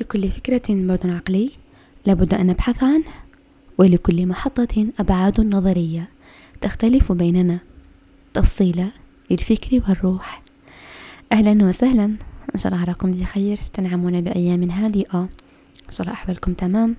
لكل 0.00 0.30
فكرة 0.30 0.62
بعد 0.68 1.06
عقلي 1.06 1.50
لابد 2.06 2.34
أن 2.34 2.46
نبحث 2.46 2.82
عنه 2.82 3.04
ولكل 3.78 4.26
محطة 4.26 4.86
أبعاد 5.00 5.40
نظرية 5.40 6.08
تختلف 6.60 7.12
بيننا. 7.12 7.58
تفصيلة 8.34 8.90
للفكر 9.30 9.82
والروح. 9.88 10.42
أهلا 11.32 11.64
وسهلا. 11.64 12.04
إن 12.54 12.58
شاء 12.58 12.72
الله 12.72 12.82
أراكم 12.82 13.10
بخير. 13.12 13.58
تنعمون 13.72 14.20
بأيام 14.20 14.70
هادئة. 14.70 15.20
إن 15.88 15.92
شاء 15.92 16.00
الله 16.00 16.12
أحوالكم 16.12 16.52
تمام. 16.52 16.96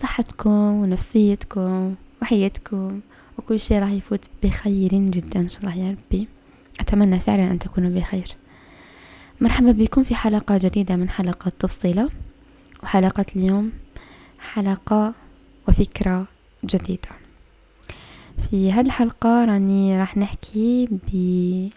صحتكم 0.00 0.50
ونفسيتكم 0.50 1.94
وحياتكم. 2.22 3.00
وكل 3.38 3.60
شيء 3.60 3.78
راح 3.78 3.90
يفوت 3.90 4.24
بخير 4.42 4.90
جدا. 4.90 5.40
إن 5.40 5.48
شاء 5.48 5.60
الله 5.60 5.76
يا 5.76 5.90
ربي. 5.90 6.28
أتمنى 6.80 7.18
فعلا 7.18 7.50
أن 7.50 7.58
تكونوا 7.58 7.90
بخير. 7.90 8.36
مرحبا 9.40 9.72
بكم 9.72 10.02
في 10.02 10.14
حلقة 10.14 10.58
جديدة 10.58 10.96
من 10.96 11.08
حلقة 11.08 11.52
تفصيلة 11.58 12.08
وحلقة 12.82 13.24
اليوم 13.36 13.72
حلقة 14.40 15.14
وفكرة 15.68 16.26
جديدة. 16.64 17.08
في 18.50 18.72
هذه 18.72 18.86
الحلقة 18.86 19.44
راني 19.44 19.98
راح 19.98 20.16
نحكي 20.16 20.88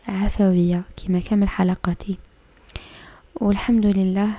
بعفوية 0.07 0.83
كما 0.97 1.19
كامل 1.19 1.49
حلقاتي. 1.49 2.17
والحمد 3.35 3.85
لله 3.85 4.29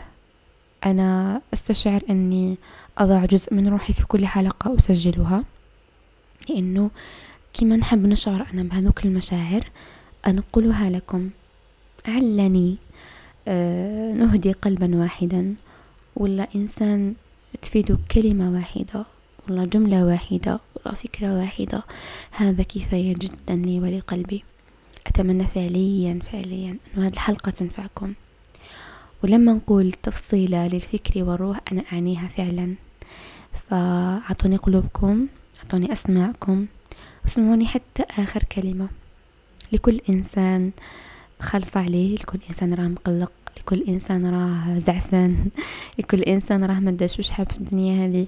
أنا 0.87 1.41
أستشعر 1.55 2.01
أني 2.11 2.56
أضع 2.98 3.25
جزء 3.25 3.55
من 3.55 3.69
روحي 3.69 3.92
في 3.92 4.06
كل 4.06 4.27
حلقة 4.27 4.77
أسجلها 4.77 5.45
لأنه 6.48 6.91
كما 7.55 7.77
نحب 7.77 8.06
نشعر 8.06 8.47
أنا 8.55 8.62
بهذوك 8.62 9.05
المشاعر 9.05 9.70
أنقلها 10.27 10.91
لكم 10.91 11.30
علني 12.09 12.77
آه 13.48 14.12
نهدي 14.12 14.53
قلبا 14.53 14.97
واحدا. 14.97 15.55
ولا 16.16 16.48
إنسان 16.55 17.15
تفيد 17.62 17.98
كلمة 18.11 18.52
واحدة 18.52 19.05
ولا 19.48 19.65
جملة 19.65 20.05
واحدة 20.06 20.61
ولا 20.77 20.95
فكرة 20.95 21.39
واحدة 21.41 21.83
هذا 22.31 22.62
كفاية 22.62 23.14
جدا 23.14 23.55
لي 23.55 23.81
ولقلبي. 23.81 24.44
أتمنى 25.06 25.47
فعليا 25.47 26.19
فعليا 26.33 26.77
أن 26.97 27.03
هذه 27.03 27.12
الحلقة 27.12 27.50
تنفعكم. 27.50 28.14
ولما 29.25 29.53
نقول 29.53 29.92
تفصيلة 29.92 30.67
للفكر 30.69 31.25
والروح 31.25 31.61
أنا 31.72 31.83
أعنيها 31.92 32.28
فعلا. 32.28 32.75
فأعطوني 33.69 34.56
قلوبكم 34.56 35.27
أعطوني 35.59 35.92
أسماعكم 35.92 36.67
واسمعوني 37.25 37.67
حتى 37.67 38.03
آخر 38.03 38.42
كلمة. 38.42 38.89
لكل 39.72 40.00
إنسان 40.09 40.70
خلص 41.41 41.77
عليه 41.77 42.14
لكل 42.14 42.39
إنسان 42.50 42.75
راه 42.75 42.89
مقلق. 42.89 43.33
لكل 43.57 43.83
إنسان 43.89 44.27
راه 44.27 44.79
زعفان. 44.79 45.37
لكل 45.99 46.23
إنسان 46.23 46.65
راه 46.65 46.81
مداش 46.81 47.19
وش 47.19 47.31
حاب 47.31 47.51
في 47.51 47.59
الدنيا 47.59 48.07
هذه. 48.07 48.27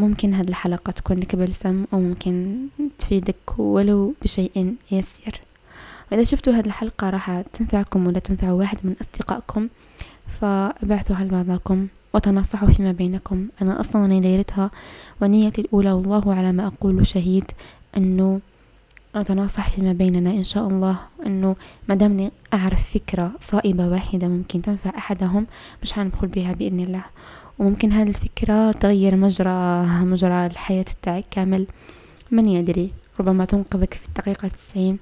ممكن 0.00 0.34
هذه 0.34 0.48
الحلقة 0.48 0.90
تكون 0.90 1.18
لك 1.18 1.36
بلسم 1.36 1.84
أو 1.92 2.00
ممكن 2.00 2.56
تفيدك 2.98 3.58
ولو 3.58 4.14
بشيء 4.22 4.74
يسير. 4.90 5.40
وإذا 6.12 6.24
شفتوا 6.24 6.52
هذه 6.52 6.66
الحلقة 6.66 7.10
راح 7.10 7.40
تنفعكم 7.52 8.06
ولا 8.06 8.18
تنفع 8.18 8.52
واحد 8.52 8.78
من 8.84 8.94
أصدقائكم 9.00 9.68
فابعتوها 10.40 11.24
لبعضكم 11.24 11.86
وتنصحوا 12.14 12.70
فيما 12.70 12.92
بينكم. 12.92 13.48
أنا 13.62 13.80
أصلا 13.80 14.20
دايرتها 14.20 14.70
ونيتي 15.22 15.60
الأولى 15.60 15.92
والله 15.92 16.34
على 16.34 16.52
ما 16.52 16.66
أقول 16.66 17.06
شهيد 17.06 17.44
أنه 17.96 18.40
أتناصح 19.14 19.70
فيما 19.70 19.92
بيننا 19.92 20.30
إن 20.30 20.44
شاء 20.44 20.68
الله 20.68 20.98
أنه 21.26 21.56
مدامني 21.88 22.32
أعرف 22.54 22.90
فكرة 22.90 23.32
صائبة 23.40 23.88
واحدة 23.88 24.28
ممكن 24.28 24.62
تنفع 24.62 24.90
أحدهم 24.98 25.46
مش 25.82 25.98
هندخل 25.98 26.26
بها 26.26 26.52
بإذن 26.52 26.80
الله. 26.80 27.04
وممكن 27.58 27.92
هذه 27.92 28.08
الفكرة 28.08 28.72
تغير 28.72 29.16
مجرى 29.16 29.86
مجرى 29.86 30.46
الحياة 30.46 30.84
تاعك 31.02 31.24
كامل. 31.30 31.66
من 32.30 32.48
يدري؟ 32.48 32.90
ربما 33.20 33.44
تنقذك 33.44 33.94
في 33.94 34.08
الدقيقة 34.08 34.48
تسعين. 34.48 34.98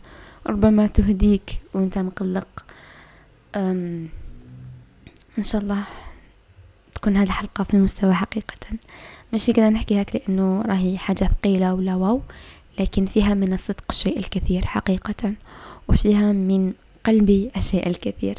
ربما 0.46 0.86
تهديك 0.86 1.58
وأنت 1.75 1.98
مقلق. 1.98 2.64
أم 3.56 4.08
إن 5.38 5.42
شاء 5.42 5.60
الله 5.60 5.84
تكون 6.94 7.16
هذه 7.16 7.26
الحلقة 7.26 7.64
في 7.64 7.75
المستوى 7.75 8.14
حقيقة. 8.14 8.56
ماشي 9.32 9.52
كذا 9.52 9.70
نحكي 9.70 9.98
هيك 9.98 10.16
لأنه 10.16 10.62
راهي 10.62 10.98
حاجة 10.98 11.25
ثقيلة 11.25 11.75
ولا 11.75 11.94
واو. 11.94 12.20
لكن 12.80 13.06
فيها 13.06 13.34
من 13.34 13.52
الصدق 13.52 13.84
الشيء 13.90 14.18
الكثير 14.18 14.66
حقيقة 14.66 15.32
وفيها 15.88 16.32
من 16.32 16.72
قلبي 17.06 17.50
الشيء 17.56 17.86
الكثير. 17.86 18.38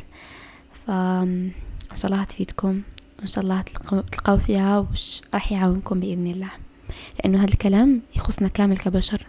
فإن 0.87 1.51
شاء 1.95 2.11
الله 2.11 2.23
تفيدكم 2.23 2.81
وإن 3.19 3.27
شاء 3.27 3.43
الله 3.43 3.61
تلقاو 4.11 4.37
فيها 4.37 4.79
وش 4.79 5.21
راح 5.33 5.51
يعاونكم 5.51 5.99
بإذن 5.99 6.27
الله. 6.27 6.49
لأنه 7.19 7.43
هذا 7.43 7.53
الكلام 7.53 8.01
يخصنا 8.15 8.47
كامل 8.47 8.77
كبشر 8.77 9.25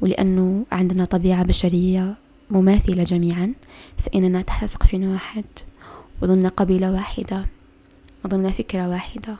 ولأنه 0.00 0.66
عندنا 0.72 1.04
طبيعة 1.04 1.42
بشرية 1.44 2.18
مماثلة 2.50 3.04
جميعا 3.04 3.52
فإننا 3.98 4.42
تحت 4.42 4.64
سقف 4.64 4.94
واحد 4.94 5.44
وضمن 6.22 6.46
قبيلة 6.48 6.92
واحدة 6.92 7.46
وضمن 8.24 8.50
فكرة 8.50 8.88
واحدة. 8.88 9.36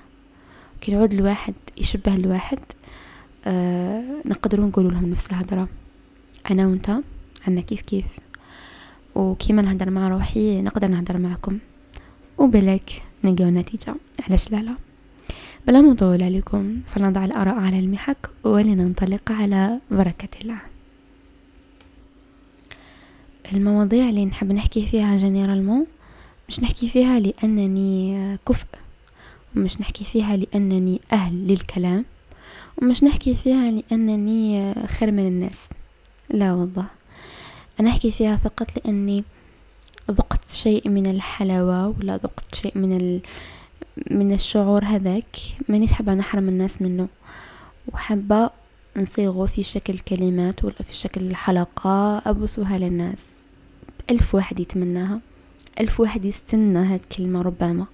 كي 0.80 0.92
نعود 0.92 1.14
الواحد 1.14 1.54
يشبه 1.76 2.14
الواحد 2.14 2.58
آه 3.46 4.02
نقدروا 4.24 4.66
نقول 4.66 4.92
لهم 4.92 5.10
نفس 5.10 5.26
الهضرة. 5.26 5.68
أنا 6.50 6.66
وأنت 6.66 6.90
عنا 7.46 7.60
كيف 7.60 7.80
كيف. 7.80 8.18
وكيما 9.14 9.62
نهدر 9.62 9.90
مع 9.90 10.08
روحي 10.08 10.62
نقدر 10.62 10.88
نهدر 10.88 11.18
معكم. 11.18 11.58
وبلاك 12.38 13.02
نلقاو 13.24 13.50
نتيجة 13.50 13.94
علاش 14.28 14.50
لا 14.50 14.56
لا؟ 14.56 14.74
بلا 15.66 15.80
ما 15.80 15.92
نطول 15.92 16.22
عليكم 16.22 16.80
فلنضع 16.86 17.24
الآراء 17.24 17.54
على 17.54 17.78
المحك 17.78 18.30
ولننطلق 18.44 19.32
على 19.32 19.80
بركة 19.90 20.28
الله. 20.42 20.58
المواضيع 23.52 24.08
اللي 24.08 24.24
نحب 24.24 24.52
نحكي 24.52 24.86
فيها 24.86 25.16
جنرالمون 25.16 25.86
مش 26.48 26.60
نحكي 26.60 26.88
فيها 26.88 27.20
لأنني 27.20 28.38
كفء 28.48 28.66
ومش 29.56 29.80
نحكي 29.80 30.04
فيها 30.04 30.36
لأنني 30.36 31.00
أهل 31.12 31.48
للكلام. 31.48 32.04
ومش 32.82 33.04
نحكي 33.04 33.34
فيها 33.34 33.70
لأنني 33.70 34.74
خير 34.86 35.10
من 35.10 35.26
الناس. 35.26 35.58
لا 36.30 36.52
والله. 36.52 36.86
أنا 37.80 37.90
أحكي 37.90 38.10
فيها 38.10 38.36
فقط 38.36 38.66
لأني 38.76 39.24
ذقت 40.10 40.50
شيء 40.50 40.88
من 40.88 41.06
الحلاوة 41.06 41.88
ولا 41.88 42.16
ذقت 42.16 42.54
شيء 42.54 42.78
من 42.78 42.96
ال... 42.96 43.20
من 44.10 44.32
الشعور 44.32 44.84
هذاك. 44.84 45.36
مانيش 45.68 45.92
حابة 45.92 46.14
نحرم 46.14 46.48
الناس 46.48 46.82
منه. 46.82 47.08
وحابة 47.92 48.50
نصيغه 48.96 49.46
في 49.46 49.62
شكل 49.62 49.98
كلمات 49.98 50.64
ولا 50.64 50.82
في 50.82 50.94
شكل 50.94 51.34
حلقة 51.34 52.22
أبثها 52.26 52.78
للناس. 52.78 53.24
ألف 54.10 54.34
واحد 54.34 54.60
يتمناها. 54.60 55.20
ألف 55.80 56.00
واحد 56.00 56.24
يستنى 56.24 56.78
هاد 56.78 57.00
الكلمة 57.00 57.42
ربما. 57.42 57.86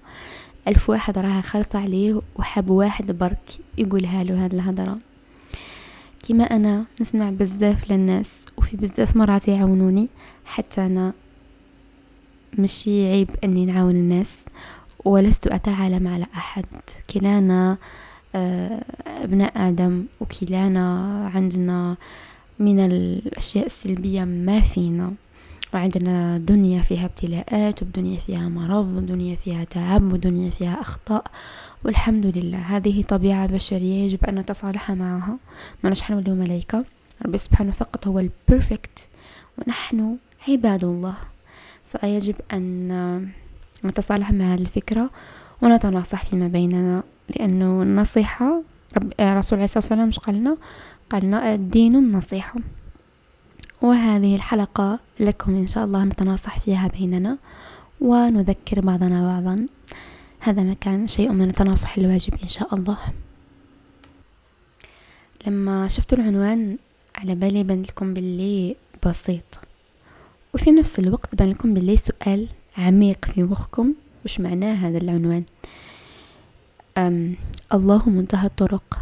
ألف 0.67 0.89
واحد 0.89 1.17
راها 1.17 1.41
خلص 1.41 1.75
عليه 1.75 2.21
وحاب 2.35 2.69
واحد 2.69 3.11
برك 3.11 3.51
يقولها 3.77 4.23
له 4.23 4.45
هاد 4.45 4.53
الهضرة. 4.53 4.99
كما 6.27 6.43
أنا 6.43 6.85
نسمع 7.01 7.29
بزاف 7.29 7.91
للناس 7.91 8.29
وفي 8.57 8.77
بزاف 8.77 9.15
مرات 9.15 9.47
يعاونوني 9.47 10.09
حتى 10.45 10.85
أنا 10.85 11.13
مشي 12.59 13.11
عيب 13.11 13.29
أني 13.43 13.65
نعاون 13.65 13.95
الناس 13.95 14.31
ولست 15.05 15.47
أتعالم 15.47 16.07
على 16.07 16.25
أحد. 16.35 16.65
كلانا 17.09 17.77
آه، 18.35 18.83
أبناء 19.07 19.67
آدم 19.67 20.05
وكلانا 20.21 21.07
عندنا 21.35 21.97
من 22.59 22.79
الأشياء 22.79 23.65
السلبية 23.65 24.23
ما 24.23 24.59
فينا. 24.59 25.13
وعندنا 25.73 26.37
دنيا 26.37 26.81
فيها 26.81 27.05
ابتلاءات 27.05 27.83
ودنيا 27.83 28.17
فيها 28.17 28.49
مرض 28.49 28.87
ودنيا 28.97 29.35
فيها 29.35 29.63
تعب 29.63 30.13
ودنيا 30.13 30.49
فيها 30.49 30.81
أخطاء. 30.81 31.23
والحمد 31.83 32.25
لله. 32.25 32.57
هذه 32.57 33.01
طبيعة 33.01 33.47
بشرية 33.47 34.03
يجب 34.05 34.25
أن 34.25 34.35
نتصالح 34.39 34.91
معها. 34.91 35.37
ما 35.83 35.89
نحن 35.89 36.13
نولي 36.13 36.31
ملائكة 36.31 36.85
ربي 37.25 37.37
سبحانه 37.37 37.71
فقط 37.71 38.07
هو 38.07 38.19
البرفكت 38.19 39.07
ونحن 39.57 40.17
عباد 40.47 40.83
الله. 40.83 41.15
فيجب 41.91 42.35
أن 42.53 43.27
نتصالح 43.85 44.31
مع 44.31 44.53
هذه 44.53 44.61
الفكرة 44.61 45.09
ونتناصح 45.61 46.25
فيما 46.25 46.47
بيننا. 46.47 47.03
لأنه 47.29 47.81
النصيحة 47.83 48.61
رب 48.97 49.13
رسول 49.19 49.57
عليه 49.59 49.65
الصلاة 49.65 49.83
والسلام 49.83 50.07
مش 50.07 50.19
قالنا؟ 50.19 50.57
قالنا 51.09 51.53
الدين 51.53 51.95
النصيحة. 51.95 52.59
وهذه 53.83 54.35
الحلقة 54.35 54.99
لكم 55.19 55.55
إن 55.55 55.67
شاء 55.67 55.85
الله 55.85 56.03
نتناصح 56.03 56.59
فيها 56.59 56.87
بيننا 56.87 57.37
ونذكر 58.01 58.79
بعضنا 58.81 59.23
بعضا. 59.23 59.65
هذا 60.39 60.61
ما 60.61 60.73
كان 60.73 61.07
شيء 61.07 61.31
من 61.31 61.49
التناصح 61.49 61.97
الواجب 61.97 62.33
إن 62.43 62.47
شاء 62.47 62.75
الله. 62.75 62.97
لما 65.47 65.87
شفت 65.87 66.13
العنوان 66.13 66.77
على 67.15 67.35
بالي 67.35 67.63
بان 67.63 67.81
لكم 67.81 68.13
باللي 68.13 68.75
بسيط. 69.05 69.59
وفي 70.53 70.71
نفس 70.71 70.99
الوقت 70.99 71.35
بان 71.35 71.49
لكم 71.49 71.73
باللي 71.73 71.97
سؤال 71.97 72.47
عميق 72.77 73.25
في 73.25 73.43
مخكم 73.43 73.93
وش 74.25 74.39
معناه 74.39 74.73
هذا 74.73 74.97
العنوان؟ 74.97 75.43
أم 76.97 77.35
الله 77.73 78.09
منتهى 78.09 78.47
الطرق. 78.47 78.99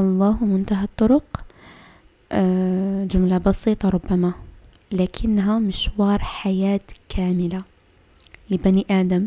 الله 0.00 0.44
منتهى 0.44 0.84
الطرق. 0.84 1.43
جملة 3.06 3.38
بسيطة 3.38 3.88
ربما 3.88 4.32
لكنها 4.92 5.58
مشوار 5.58 6.18
حياة 6.18 6.80
كاملة 7.08 7.62
لبني 8.50 8.86
آدم. 8.90 9.26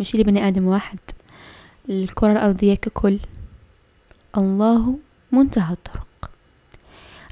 مش 0.00 0.16
لبني 0.16 0.48
آدم 0.48 0.66
واحد 0.66 0.98
الكرة 1.88 2.32
الأرضية 2.32 2.74
ككل. 2.74 3.18
الله 4.36 4.98
منتهى 5.32 5.72
الطرق. 5.72 6.30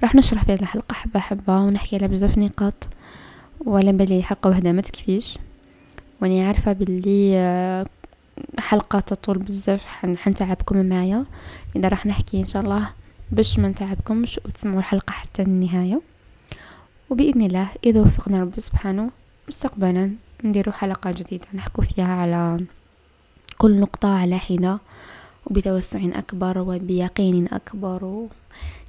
راح 0.02 0.14
نشرح 0.14 0.44
في 0.44 0.52
هذه 0.52 0.60
الحلقة 0.60 0.94
حبة 0.94 1.20
حبة 1.20 1.60
ونحكي 1.60 1.96
على 1.96 2.08
بزاف 2.08 2.38
نقاط 2.38 2.88
ولا 3.66 3.92
بالي 3.92 4.22
حلقة 4.22 4.50
واحدة 4.50 4.72
ما 4.72 4.82
تكفيش. 4.82 5.38
واني 6.20 6.44
عارفة 6.44 6.72
باللي 6.72 7.32
آه، 7.36 7.86
حلقة 8.58 9.00
تطول 9.00 9.38
بزاف 9.38 9.86
حنتعبكم 9.86 10.86
معايا. 10.86 11.24
إذا 11.76 11.88
راح 11.88 12.06
نحكي 12.06 12.40
إن 12.40 12.46
شاء 12.46 12.62
الله 12.62 12.88
باش 13.32 13.58
ما 13.58 13.68
نتعبكمش 13.68 14.40
وتسمعوا 14.44 14.78
الحلقة 14.78 15.12
حتى 15.12 15.42
النهاية. 15.42 16.00
وبإذن 17.10 17.42
الله 17.42 17.68
إذا 17.84 18.00
وفقنا 18.00 18.40
رب 18.40 18.60
سبحانه 18.60 19.10
مستقبلا 19.48 20.12
نديرو 20.44 20.72
حلقة 20.72 21.10
جديدة 21.10 21.46
نحكو 21.54 21.82
فيها 21.82 22.14
على 22.14 22.64
كل 23.58 23.80
نقطة 23.80 24.08
على 24.08 24.38
حدة 24.38 24.78
وبتوسع 25.46 26.00
أكبر 26.04 26.58
وبيقين 26.58 27.48
أكبر 27.48 28.28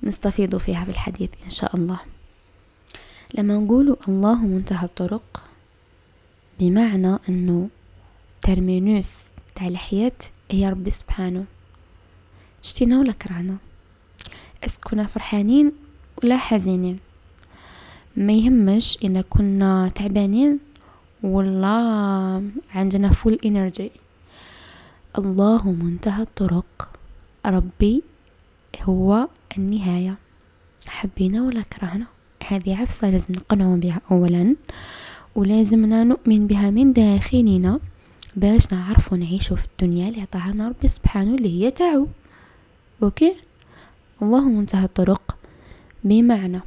ونستفيد 0.04 0.58
فيها 0.58 0.84
في 0.84 0.92
الحديث 0.92 1.30
إن 1.46 1.50
شاء 1.50 1.76
الله. 1.76 2.00
لما 3.34 3.54
نقول 3.58 3.98
الله 4.08 4.36
منتهى 4.36 4.86
الطرق 4.86 5.44
بمعنى 6.60 7.18
أنه 7.30 7.70
ترمينوس 8.42 9.12
تاع 9.56 9.68
الحياة 9.68 10.12
هي 10.52 10.70
ربي 10.70 10.90
سبحانه. 10.90 11.46
شتينا 12.62 13.00
ولا 13.00 13.12
كرهنا؟ 13.12 13.58
أسكنا 14.66 15.06
فرحانين 15.06 15.72
ولا 16.24 16.38
حزينين. 16.38 17.00
ما 18.18 18.34
يهمش 18.34 18.98
إذا 19.04 19.22
كنا 19.22 19.92
تعبانين 19.96 20.60
ولا 21.24 21.78
عندنا 22.76 23.10
full 23.10 23.40
energy 23.46 23.92
الله 25.18 25.72
منتهى 25.72 26.22
الطرق. 26.24 26.90
ربي 27.46 28.04
هو 28.84 29.28
النهاية. 29.58 30.16
حبينا 30.86 31.44
ولا 31.44 31.62
كرهنا؟ 31.62 32.06
هذه 32.48 32.82
عفصة 32.82 33.10
لازم 33.10 33.36
نقنعوا 33.36 33.78
بها 33.78 34.02
أولا 34.12 34.56
ولازمنا 35.36 36.04
نؤمن 36.04 36.48
بها 36.48 36.70
من 36.70 36.94
داخلنا 36.94 37.80
باش 38.36 38.74
نعرفوا 38.74 39.18
نعيشوا 39.18 39.58
في 39.58 39.66
الدنيا 39.66 40.10
اللي 40.10 40.22
عطاها 40.22 40.70
ربي 40.70 40.88
سبحانه 40.88 41.36
اللي 41.36 41.64
هي 41.64 41.72
تاعو 41.72 42.08
okay؟ 43.04 43.36
الله 44.24 44.42
منتهى 44.42 44.86
الطرق. 44.86 45.36
بمعنى 46.04 46.60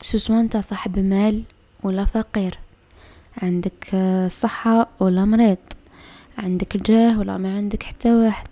سواء 0.00 0.40
أنت؟ 0.40 0.56
صاحب 0.56 0.98
مال 0.98 1.42
ولا 1.82 2.04
فقير. 2.04 2.58
عندك 3.42 3.96
صحة 4.30 4.88
ولا 5.00 5.24
مريض. 5.24 5.56
عندك 6.38 6.76
جاه 6.76 7.18
ولا 7.18 7.36
ما 7.36 7.56
عندك 7.56 7.82
حتى 7.82 8.14
واحد. 8.14 8.48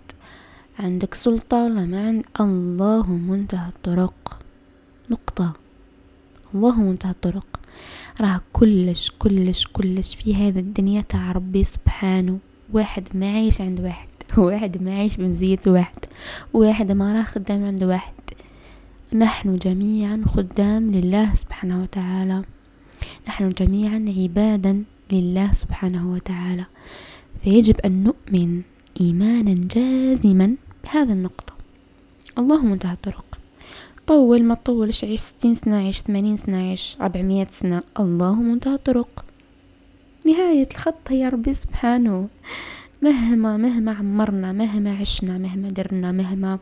عندك 0.79 1.13
سلطة 1.13 1.63
ولا 1.63 1.85
ما 1.85 2.07
عند. 2.07 2.25
الله 2.41 3.07
منتهى 3.07 3.69
الطرق. 3.69 4.41
نقطة. 5.09 5.53
الله 6.55 6.75
منتهى 6.75 7.11
الطرق. 7.11 7.59
راه 8.21 8.41
كلش 8.53 9.11
كلش 9.19 9.67
كلش 9.73 10.15
في 10.15 10.35
هذا 10.35 10.59
الدنيا 10.59 11.01
تاع 11.01 11.31
ربي 11.31 11.63
سبحانه. 11.63 12.39
واحد 12.73 13.03
ما 13.13 13.33
عايش 13.33 13.61
عند 13.61 13.81
واحد. 13.81 14.07
واحد 14.47 14.83
ما 14.83 14.97
عايش 14.97 15.15
بمزية 15.17 15.59
واحد 15.67 16.05
واحد 16.53 16.91
ما 16.91 17.13
راه 17.13 17.23
خدام 17.23 17.65
عند 17.65 17.83
واحد. 17.83 18.13
نحن 19.13 19.57
جميعا 19.57 20.23
خدام 20.27 20.91
لله 20.91 21.33
سبحانه 21.33 21.81
وتعالى. 21.81 22.43
نحن 23.27 23.49
جميعا 23.49 24.05
عبادا 24.17 24.83
لله 25.11 25.51
سبحانه 25.51 26.11
وتعالى. 26.11 26.65
فيجب 27.43 27.79
أن 27.79 28.03
نؤمن 28.03 28.61
إيمانا 29.01 29.55
جازما 29.75 30.55
بهذا 30.83 31.13
النقطة. 31.13 31.53
الله 32.37 32.61
منتهى 32.61 32.93
الطرق. 32.93 33.25
طول 34.07 34.43
ما 34.43 34.55
تطولش 34.55 35.03
عيش؟ 35.03 35.19
ستين 35.19 35.55
سنة 35.55 35.75
عيش 35.75 36.01
ثمانين 36.01 36.37
سنة 36.37 36.57
عيش 36.57 36.97
ربعمية 37.01 37.47
سنة. 37.51 37.83
الله 37.99 38.35
منتهى 38.35 38.75
الطرق. 38.75 39.25
نهاية 40.25 40.67
الخط 40.71 41.09
هي 41.09 41.29
ربي 41.29 41.53
سبحانه. 41.53 42.27
مهما 43.01 43.57
مهما 43.57 43.91
عمرنا 43.91 44.51
مهما 44.51 44.97
عشنا 44.97 45.37
مهما 45.37 45.69
درنا 45.69 46.11
مهما 46.11 46.59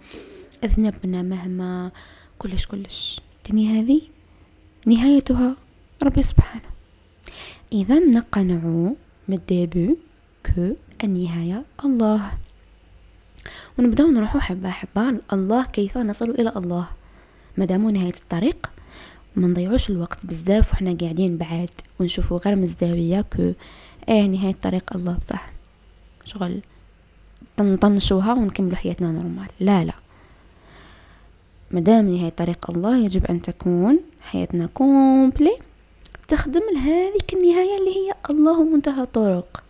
أذنبنا 0.64 1.22
مهما 1.22 1.92
كلش 2.40 2.66
كلش. 2.66 3.22
الدنيا 3.46 3.82
هذه؟ 3.82 4.02
نهايتها 4.86 5.56
ربي 6.04 6.22
سبحانه. 6.22 6.70
إذا 7.74 8.00
نقنع 8.00 8.64
من 9.28 9.36
الديبو 9.36 9.96
كو 10.46 10.76
النهاية 11.04 11.64
الله. 11.86 12.32
ونبداو 13.80 14.08
نروحو 14.08 14.40
حبة 14.40 14.70
حبة 14.70 15.20
الله 15.34 15.66
كيف 15.66 15.98
نصل 15.98 16.30
إلى 16.30 16.54
الله. 16.56 16.88
مادامو 17.58 17.90
نهاية 17.90 18.14
الطريق 18.14 18.70
ما 19.36 19.48
نضيعوش 19.48 19.90
الوقت 19.90 20.26
بزاف 20.26 20.74
وحنا 20.74 20.98
قاعدين 21.02 21.38
بعاد 21.38 21.70
ونشوفو 22.00 22.38
غير 22.38 22.56
من 22.56 22.64
الزاوية 22.64 23.22
que 23.22 23.54
إيه 24.10 24.28
نهاية 24.28 24.52
الطريق 24.52 24.96
الله 24.96 25.14
بصح 25.14 25.55
شغل 26.26 26.62
نطنشوها 27.60 28.34
ونكملو 28.34 28.76
حياتنا 28.76 29.12
normal. 29.12 29.48
لا 29.60 29.86
لا. 29.86 29.94
مادام 31.72 32.10
نهاية 32.10 32.30
طريق 32.30 32.72
الله 32.72 32.98
يجب 32.98 33.26
أن 33.26 33.42
تكون 33.42 34.00
حياتنا 34.22 34.66
complet. 34.66 35.58
تخدم 36.28 36.62
لهذيك 36.74 37.34
النهاية 37.34 37.78
اللي 37.80 37.92
هي 37.96 38.14
الله 38.30 38.64
منتهى 38.64 39.04
الطرق. 39.04 39.64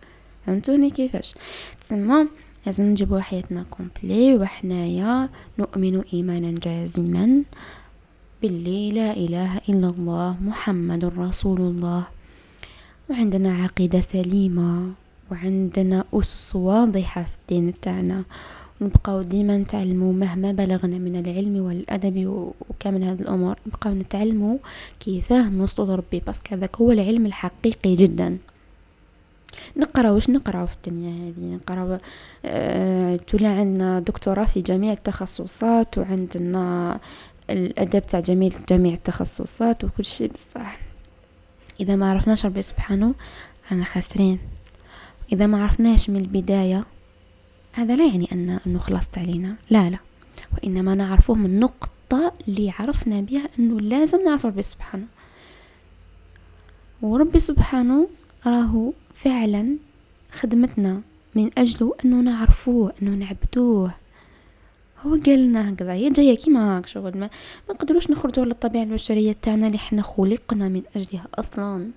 فهمتوني 0.46 0.90
كيفاش؟ 0.90 1.34
تسمى 1.80 2.26
لازم 2.66 2.84
نجيبو 2.84 3.18
حياتنا 3.18 3.64
complet 3.70 4.34
وحنايا 4.34 5.28
نؤمن 5.58 6.02
إيمانا 6.12 6.58
جازما 6.58 7.42
باللي 8.42 8.92
لا 8.92 9.12
إله 9.12 9.58
إلا 9.68 9.88
الله 9.88 10.36
محمد 10.40 11.04
رسول 11.04 11.60
الله 11.60 12.04
وعندنا 13.10 13.62
عقيدة 13.64 14.00
سليمة. 14.00 14.92
وعندنا 15.30 16.04
أسس 16.14 16.56
واضحة 16.56 17.22
في 17.22 17.36
الدين 17.42 17.74
تاعنا 17.82 18.24
ونبقاو 18.80 19.22
ديما 19.22 19.58
نتعلمو 19.58 20.12
مهما 20.12 20.52
بلغنا 20.52 20.98
من 20.98 21.16
العلم 21.16 21.56
والأدب 21.56 22.26
وكامل 22.70 23.02
هذه 23.04 23.20
الأمور. 23.20 23.56
نبقاو 23.66 23.94
نتعلمو 23.94 24.58
كيفاه 25.00 25.48
نوصلو 25.48 25.86
لربي 25.86 26.20
باسكو 26.20 26.54
هذاك 26.54 26.76
هو 26.76 26.92
العلم 26.92 27.26
الحقيقي 27.26 27.96
جدا. 27.96 28.38
نقرأ 29.76 30.10
واش 30.10 30.30
نقرأ 30.30 30.66
في 30.66 30.74
الدنيا 30.74 31.28
هذه؟ 31.28 31.54
نقرأ 31.54 31.98
أه 32.44 33.16
تولي 33.16 33.46
عندنا 33.46 34.00
دكتوراه 34.00 34.44
في 34.44 34.60
جميع 34.60 34.92
التخصصات 34.92 35.98
وعندنا 35.98 36.98
الأدب 37.50 38.00
تاع 38.06 38.20
جميع 38.20 38.50
جميع 38.68 38.92
التخصصات 38.92 39.84
وكل 39.84 40.04
شيء 40.04 40.32
بصح. 40.32 40.78
إذا 41.80 41.96
ما 41.96 42.10
عرفناش 42.10 42.46
ربي 42.46 42.62
سبحانه 42.62 43.14
رانا 43.72 43.84
خاسرين. 43.84 44.38
إذا 45.32 45.46
ما 45.46 45.62
عرفناش 45.62 46.10
من 46.10 46.16
البداية 46.16 46.84
هذا 47.72 47.96
لا 47.96 48.06
يعني 48.06 48.28
أن 48.32 48.58
أنه 48.66 48.78
خلصت 48.78 49.18
علينا. 49.18 49.54
لا 49.70 49.90
لا. 49.90 49.98
وإنما 50.54 50.94
نعرفه 50.94 51.34
من 51.34 51.46
النقطة 51.46 52.32
اللي 52.48 52.72
عرفنا 52.78 53.20
بها 53.20 53.48
أنه 53.58 53.80
لازم 53.80 54.24
نعرف 54.24 54.46
ربي 54.46 54.62
سبحانه. 54.62 55.06
وربي 57.02 57.38
سبحانه 57.38 58.08
راهو 58.46 58.92
فعلا 59.14 59.76
خدمتنا 60.32 61.00
من 61.34 61.50
أجله 61.58 61.94
أنه 62.04 62.20
نعرفوه 62.20 62.92
أنه 63.02 63.10
نعبدوه. 63.10 63.90
هو 65.06 65.10
قال 65.26 65.46
لنا 65.48 65.72
هكذا 65.72 65.92
هي 65.92 66.10
جاية 66.10 66.36
كيما 66.36 66.76
هاك 66.76 66.86
شغل 66.86 67.18
ما 67.18 67.30
ما 67.68 67.74
نقدروش 67.74 68.10
نخرجوا 68.10 68.44
على 68.44 68.52
الطبيعه 68.52 68.82
البشرية 68.82 69.36
تاعنا 69.42 69.66
اللي 69.66 69.78
حنا 69.78 70.02
خلقنا 70.02 70.68
من 70.68 70.82
أجلها 70.96 71.26
أصلا. 71.34 71.90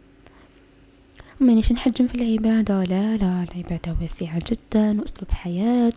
مانيش 1.42 1.72
نحجم 1.72 2.08
في 2.08 2.16
العبادة. 2.16 2.84
لا 2.84 3.18
لا 3.18 3.44
العبادة 3.44 3.96
واسعة 4.02 4.40
جدا 4.52 5.02
وأسلوب 5.02 5.32
حياة 5.32 5.94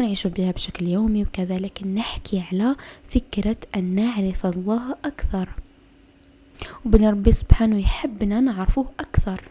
ونعيش 0.00 0.26
بها 0.26 0.50
بشكل 0.50 0.88
يومي 0.88 1.22
وكذا 1.22 1.58
لكن 1.58 1.94
نحكي 1.94 2.44
على 2.52 2.76
فكرة 3.08 3.56
أن 3.76 3.84
نعرف 3.94 4.46
الله 4.46 4.92
أكثر. 5.04 5.48
وبن 6.86 7.04
ربي 7.04 7.32
سبحانه 7.32 7.78
يحبنا 7.78 8.40
نعرفه 8.40 8.86
أكثر. 9.00 9.44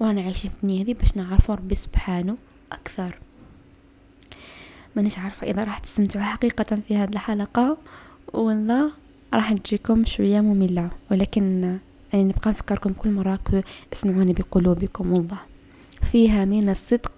وأنا 0.00 0.22
عايشين 0.22 0.50
في 0.50 0.56
الدنيا 0.56 0.82
هذه 0.84 0.94
باش 0.94 1.16
نعرفه 1.16 1.54
ربي 1.54 1.74
سبحانه 1.74 2.36
أكثر. 2.72 3.18
مانيش 4.96 5.18
عارفة 5.18 5.46
إذا 5.46 5.64
راح 5.64 5.78
تستمتعوا 5.78 6.24
حقيقة 6.24 6.78
في 6.88 6.96
هذه 6.96 7.08
الحلقة. 7.12 7.76
ولا 8.32 8.90
راح 9.34 9.52
تجيكم 9.52 10.04
شوية 10.04 10.40
مملة 10.40 10.90
ولكن 11.10 11.78
يعني 12.14 12.28
نبقى 12.28 12.50
نفكركم 12.50 12.92
كل 12.92 13.10
مرة 13.10 13.64
اسمعوني 13.92 14.32
بقلوبكم 14.32 15.12
والله. 15.12 15.38
فيها 16.02 16.44
من 16.44 16.68
الصدق 16.68 17.12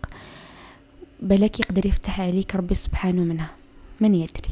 بلاك 1.22 1.60
يقدر 1.60 1.86
يفتح 1.86 2.20
عليك 2.20 2.56
ربي 2.56 2.74
سبحانه 2.74 3.22
منها. 3.22 3.50
من 4.00 4.14
يدري. 4.14 4.50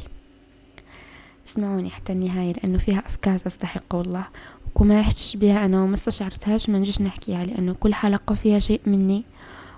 اسمعوني 1.47 1.89
حتى 1.89 2.13
النهاية 2.13 2.53
لأنه 2.53 2.77
فيها 2.77 3.03
أفكار 3.05 3.37
تستحق 3.37 3.95
والله. 3.95 4.25
وكما 4.67 4.99
عشتش 4.99 5.35
بها 5.35 5.65
أنا 5.65 5.83
وما 5.83 5.93
استشعرتهاش 5.93 6.69
ما 6.69 6.79
نجيش 6.79 7.01
نحكيها 7.01 7.45
لأنه 7.45 7.73
كل 7.79 7.93
حلقة 7.93 8.35
فيها 8.35 8.59
شيء 8.59 8.81
مني. 8.85 9.23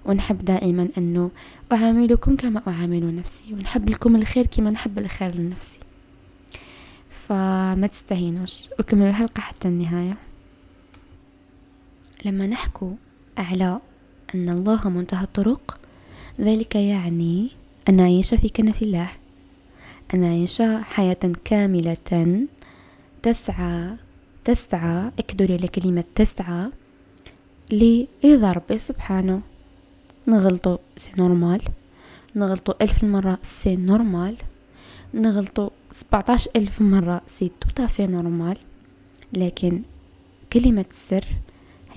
ونحب 0.06 0.46
دائما 0.46 0.88
أنه 0.98 1.32
أعاملكم 1.72 2.36
كما 2.36 2.62
أعامل 2.68 3.16
نفسي 3.16 3.54
ونحب 3.54 3.90
لكم 3.90 4.16
الخير 4.16 4.46
كما 4.46 4.72
نحب 4.72 4.98
الخير 5.00 5.36
لنفسي. 5.36 5.80
فما 7.10 7.88
تستهينوش. 7.88 8.70
وكملوا 8.80 9.10
الحلقة 9.10 9.42
حتى 9.42 9.68
النهاية. 9.68 10.18
لما 12.26 12.48
نحكو 12.48 12.92
على 13.38 13.80
أن 14.36 14.50
الله 14.50 14.90
منتهى 14.90 15.24
الطرق 15.24 15.80
ذلك 16.40 16.76
يعني 16.76 17.50
أن 17.90 17.96
نعيش 17.96 18.34
في 18.34 18.50
كنف 18.50 18.82
الله 18.82 19.10
أن 20.14 20.20
نعيش 20.20 20.62
حياة 20.62 21.32
كاملة 21.44 22.48
تسعى 23.24 23.96
تسعى 24.44 25.12
اكدري 25.20 25.54
على 25.54 25.68
كلمة 25.68 26.04
تسعى 26.16 26.70
لرضا 27.72 28.52
ربي 28.52 28.78
سبحانه. 28.78 29.42
نغلطو 30.28 30.78
c'est 30.98 31.12
normal 31.18 31.62
نغلطو 32.36 32.74
ألف 32.82 33.04
مرة 33.04 33.40
c'est 33.42 33.76
normal 33.76 34.36
نغلطو 35.14 35.70
سبعتاش 35.92 36.50
ألف 36.56 36.82
مرة 36.82 37.22
c'est 37.28 37.52
tout 37.62 37.82
à 37.82 37.87
fait 37.87 38.08
normal. 38.08 38.58
لكن 39.34 39.82
كلمة 40.54 40.86
السر 40.90 41.26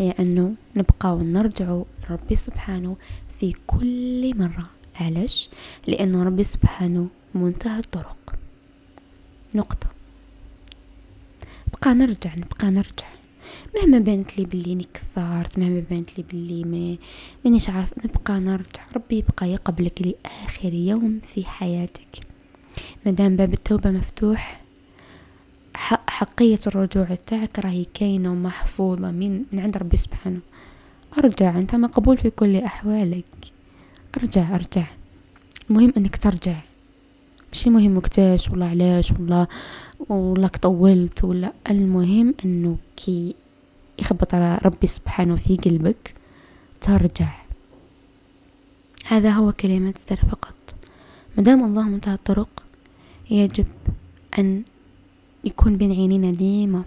هي 0.00 0.11
أنه 0.11 0.54
نبقى 0.76 1.16
ونرجع 1.16 1.83
لربي 2.11 2.35
سبحانه 2.35 2.97
في 3.40 3.54
كل 3.66 4.38
مرة. 4.38 4.66
علاش؟ 5.00 5.49
لأنه 5.87 6.23
ربي 6.23 6.45
سبحانه 6.45 7.09
منتهى 7.35 7.78
الطرق. 7.78 8.35
نقطة. 9.54 9.87
بقى 11.73 11.95
نرجع 11.95 12.35
نبقى 12.37 12.71
نرجع. 12.71 13.07
مهما 13.76 13.99
بانت 13.99 14.38
لي 14.38 14.45
بلي 14.45 14.75
نكثرت 14.75 15.59
مهما 15.59 15.83
بانت 15.90 16.19
لي 16.19 16.25
بلي 16.33 16.64
ما 16.64 16.97
مانيش 17.45 17.71
عارف 17.71 17.90
نبقى 18.04 18.40
نرجع. 18.40 18.83
ربي 18.97 19.16
يبقى 19.19 19.50
يقبلك 19.50 20.02
لآخر 20.02 20.73
يوم 20.73 21.21
في 21.35 21.45
حياتك. 21.45 22.21
مادام 23.07 23.37
باب 23.37 23.52
التوبة 23.52 23.90
مفتوح 23.90 24.61
حقية 26.21 26.59
الرجوع 26.67 27.19
تاعك 27.27 27.59
راهي 27.59 27.87
كاينة 27.95 28.33
ومحفوظة 28.33 29.11
من 29.11 29.45
من 29.53 29.61
عند 29.61 29.77
ربي 29.77 29.97
سبحانه. 29.97 30.41
أرجع 31.19 31.59
أنت 31.59 31.75
مقبول 31.75 32.17
في 32.17 32.31
كل 32.31 32.57
أحوالك. 32.57 33.25
أرجع 34.17 34.55
أرجع. 34.55 34.87
المهم 35.71 35.93
أنك 35.97 36.17
ترجع. 36.17 36.61
مش 37.53 37.69
مهم 37.69 37.97
وقتاش 37.97 38.50
ولا 38.50 38.67
علاش 38.67 39.12
ولا 39.12 39.47
ولا 40.09 40.49
طولت 40.49 41.25
ولا. 41.25 41.53
المهم 41.71 42.35
انه 42.45 42.77
كي 42.97 43.35
يخبط 43.99 44.35
ربي 44.35 44.87
سبحانه 44.87 45.37
في 45.37 45.57
قلبك 45.57 46.15
ترجع. 46.81 47.33
هذا 49.07 49.31
هو 49.31 49.53
كلمة 49.53 49.95
سر 50.09 50.21
فقط. 50.31 50.55
مدام 51.39 51.65
الله 51.65 51.83
منتهى 51.83 52.15
الطرق 52.15 52.62
يجب 53.31 53.67
أن 54.39 54.62
يكون 55.44 55.76
بين 55.76 55.92
عينينا 55.92 56.30
ديما. 56.30 56.82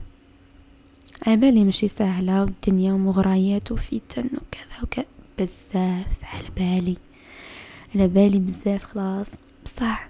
عبالي 1.28 1.64
مشي 1.64 1.88
سهلة 1.88 2.42
والدنيا 2.42 2.94
ومغريات 2.94 3.72
وفتن 3.72 4.26
وكذا 4.26 4.84
وكذا. 4.84 5.06
بزاف 5.40 6.18
على 6.24 6.48
بالي 6.58 6.98
على 7.96 8.08
بالي 8.08 8.40
بزاف 8.40 8.84
خلاص. 8.84 9.28
بصح 9.66 10.08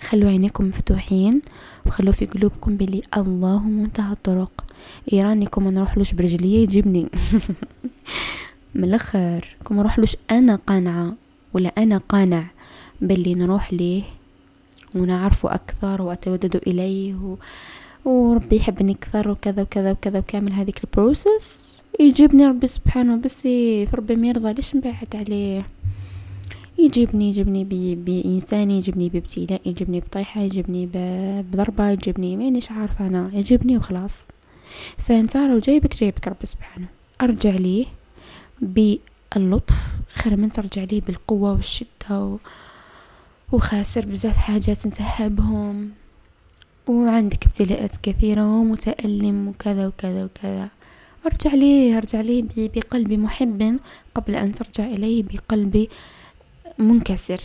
خلوا 0.00 0.30
عينيكم 0.30 0.64
مفتوحين 0.64 1.42
وخلوا 1.86 2.12
في 2.12 2.26
قلوبكم 2.26 2.76
بلي 2.76 3.02
الله 3.16 3.62
منتهى 3.62 4.12
الطرق. 4.12 4.64
إيرانيكم 5.12 5.64
ما 5.64 5.70
نروحلوش 5.70 6.12
برجلية 6.12 6.62
يجيبني. 6.62 7.06
من 8.74 8.84
الأخر 8.84 9.56
كم 9.66 9.76
نروحلوش 9.76 10.16
أنا 10.30 10.56
قانعة 10.56 11.14
ولا 11.54 11.68
أنا 11.78 11.98
قانع 11.98 12.44
باللي 13.00 13.34
نروح 13.34 13.72
ليه؟ 13.72 14.02
ونعرفه 14.94 15.54
أكثر 15.54 16.02
وأتودد 16.02 16.56
إليه 16.66 17.14
و... 17.14 17.36
وربي 18.04 18.56
يحبني 18.56 18.92
أكثر 18.92 19.28
وكذا 19.30 19.62
وكذا 19.62 19.92
وكذا 19.92 20.18
وكامل 20.18 20.52
هذيك 20.52 20.84
البروسس 20.84 21.72
يجيبني 22.00 22.46
ربي 22.46 22.66
سبحانه 22.66 23.16
بس 23.16 23.40
في 23.42 23.84
ربي 23.94 24.16
ما 24.16 24.26
يرضى 24.28 24.52
ليش 24.52 24.76
نبعد 24.76 25.08
عليه؟ 25.14 25.66
يجيبني 26.78 27.28
يجيبني 27.28 27.64
بإنسان 27.94 28.70
يجيبني 28.70 29.08
بابتلاء 29.08 29.60
يجيبني 29.66 30.00
بطيحة 30.00 30.40
يجيبني 30.40 30.88
بضربة 30.94 31.88
يجيبني 31.90 32.36
مانيش 32.36 32.70
عارفة 32.70 33.06
أنا 33.06 33.30
يجيبني 33.32 33.76
وخلاص. 33.76 34.28
فانت 34.98 35.36
لو 35.36 35.58
جايبك 35.58 35.96
جايبك 35.96 36.28
ربي 36.28 36.46
سبحانه. 36.46 36.86
أرجع 37.22 37.50
ليه 37.50 37.86
باللطف 38.60 39.74
خير 40.14 40.36
من 40.36 40.50
ترجع 40.50 40.84
ليه 40.84 41.00
بالقوة 41.00 41.52
والشدة 41.52 42.24
و... 42.24 42.36
وخاسر 43.52 44.06
بزاف 44.06 44.36
حاجات 44.36 44.86
انت 44.86 45.02
حابهم 45.02 45.90
وعندك 46.88 47.46
ابتلاءات 47.46 47.96
كثيرة 47.96 48.46
ومتألم 48.46 49.48
وكذا 49.48 49.86
وكذا 49.86 50.24
وكذا. 50.24 50.68
ارجع 51.26 51.54
ليه 51.54 51.96
ارجع 51.96 52.20
ليه 52.20 52.44
بقلب 52.56 53.12
محب 53.12 53.78
قبل 54.14 54.34
أن 54.34 54.52
ترجع 54.52 54.84
إليه 54.84 55.22
بقلب 55.22 55.88
منكسر. 56.78 57.40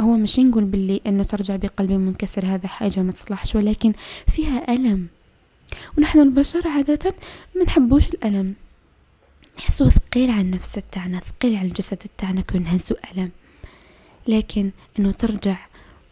هو 0.00 0.16
مش 0.16 0.38
نقول 0.38 0.64
باللي 0.64 1.00
إنه 1.06 1.24
ترجع 1.24 1.56
بقلب 1.56 1.92
منكسر 1.92 2.46
هذا 2.46 2.68
حاجة 2.68 3.00
ما 3.00 3.12
تصلحش 3.12 3.54
ولكن 3.54 3.92
فيها 4.32 4.74
ألم. 4.74 5.06
ونحن 5.98 6.18
البشر 6.18 6.68
عادة 6.68 7.14
ما 7.56 7.64
نحبوش 7.64 8.08
الألم. 8.08 8.54
نحسو 9.58 9.88
ثقيل 9.88 10.30
على 10.30 10.40
النفس 10.40 10.78
تاعنا 10.92 11.20
ثقيل 11.20 11.56
على 11.56 11.68
الجسد 11.68 11.98
تاعنا 12.18 12.40
كون 12.40 12.78
ألم. 13.16 13.30
لكن 14.28 14.70
إنه 14.98 15.12
ترجع 15.12 15.56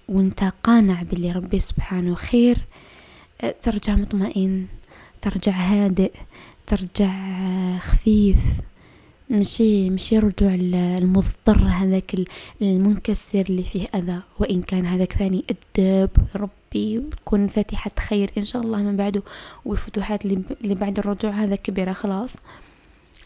وأنت 0.09 0.53
قانع 0.63 1.03
باللي 1.03 1.33
ربي 1.33 1.59
سبحانه 1.59 2.15
خير 2.15 2.59
ترجع 3.63 3.95
مطمئن 3.95 4.67
ترجع 5.23 5.53
هادئ 5.53 6.13
ترجع 6.67 7.13
خفيف 7.79 8.39
مشي 9.31 9.91
مشي 9.91 10.19
رجوع 10.19 10.55
المضطر 10.99 11.59
هذاك 11.59 12.15
المنكسر 12.63 13.41
اللي 13.41 13.65
فيه 13.65 13.87
أذى. 13.95 14.21
وإن 14.39 14.63
كان 14.63 14.87
هذاك 14.87 15.13
ثاني 15.13 15.45
أدب 15.51 16.11
ربي 16.37 16.99
وتكون 16.99 17.47
فاتحة 17.47 17.91
خير 17.99 18.31
إن 18.39 18.45
شاء 18.45 18.63
الله 18.63 18.83
من 18.83 18.97
بعده. 18.97 19.23
والفتوحات 19.65 20.25
اللي 20.27 20.75
بعد 20.75 20.99
الرجوع 20.99 21.31
هذا 21.31 21.57
كبيرة 21.57 21.93
خلاص. 21.93 22.33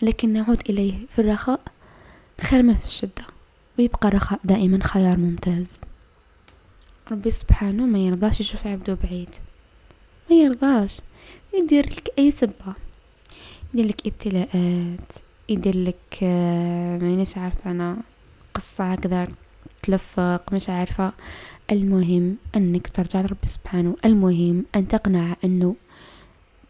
لكن 0.02 0.32
نعود 0.32 0.60
إليه 0.70 0.94
في 1.08 1.18
الرخاء. 1.18 1.60
خير 2.40 2.62
من 2.62 2.74
في 2.74 2.84
الشدة. 2.84 3.39
ويبقى 3.80 4.08
الرخاء 4.08 4.40
دائما 4.44 4.78
خيار 4.84 5.16
ممتاز. 5.16 5.80
ربي 7.10 7.30
سبحانه 7.30 7.86
ما 7.86 7.98
يرضاش 7.98 8.40
يشوف 8.40 8.66
عبده 8.66 8.98
بعيد. 9.04 9.28
ما 10.30 10.36
يرضاش. 10.36 11.00
يدير 11.54 11.86
لك 11.86 12.12
أي 12.18 12.30
سبة. 12.30 12.74
يدير 13.74 13.86
لك 13.86 14.06
ابتلاءات. 14.06 15.08
يدير 15.48 15.76
لك 15.76 16.18
آه، 16.22 16.98
مانيش 16.98 17.38
عارفة 17.38 17.70
أنا. 17.70 17.96
قصة 18.54 18.92
هكذا 18.92 19.28
تلفق 19.82 20.52
مش 20.52 20.68
عارفة. 20.68 21.12
المهم 21.70 22.36
أنك 22.56 22.88
ترجع 22.88 23.20
لربي 23.20 23.48
سبحانه. 23.48 23.96
المهم 24.04 24.64
أن 24.76 24.88
تقنع 24.88 25.36
أنه 25.44 25.76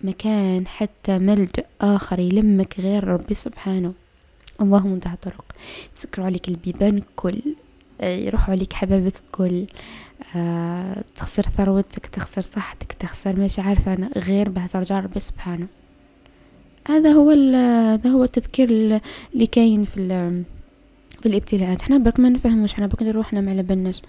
مكان 0.00 0.66
حتى 0.66 1.18
ملجأ 1.18 1.64
آخر 1.80 2.18
يلمك 2.18 2.80
غير 2.80 3.04
ربي 3.04 3.34
سبحانه. 3.34 3.92
الله 4.60 4.86
منتهى 4.86 5.14
الطرق. 5.14 5.44
تسكروا 5.96 6.26
عليك 6.26 6.48
البيبان 6.48 7.02
كل 7.16 7.42
آه، 8.00 8.16
يروحوا 8.16 8.54
عليك 8.54 8.72
حبابك 8.72 9.14
كل. 9.32 9.66
آه، 10.36 11.04
تخسر 11.16 11.42
ثروتك 11.42 12.06
تخسر 12.06 12.40
صحتك 12.40 12.92
تخسر 12.92 13.36
مش 13.36 13.58
عارفة 13.58 13.94
أنا 13.94 14.10
غير 14.16 14.48
بها. 14.48 14.66
ترجع 14.66 15.00
ربي 15.00 15.20
سبحانه. 15.20 15.66
هذا 16.88 17.12
هو 17.12 17.30
هذا 17.30 18.10
هو 18.10 18.24
التذكير 18.24 18.68
اللي 19.34 19.46
كاين 19.52 19.84
في 19.84 20.08
في 21.22 21.26
الابتلاءات. 21.28 21.82
حنا 21.82 21.98
برك 21.98 22.20
ما 22.20 22.28
نفهموش 22.28 22.74
حنا 22.74 22.86
برك 22.86 23.02
روحنا 23.02 23.40
ما 23.40 23.50
على 23.50 23.62
بالناش. 23.62 24.02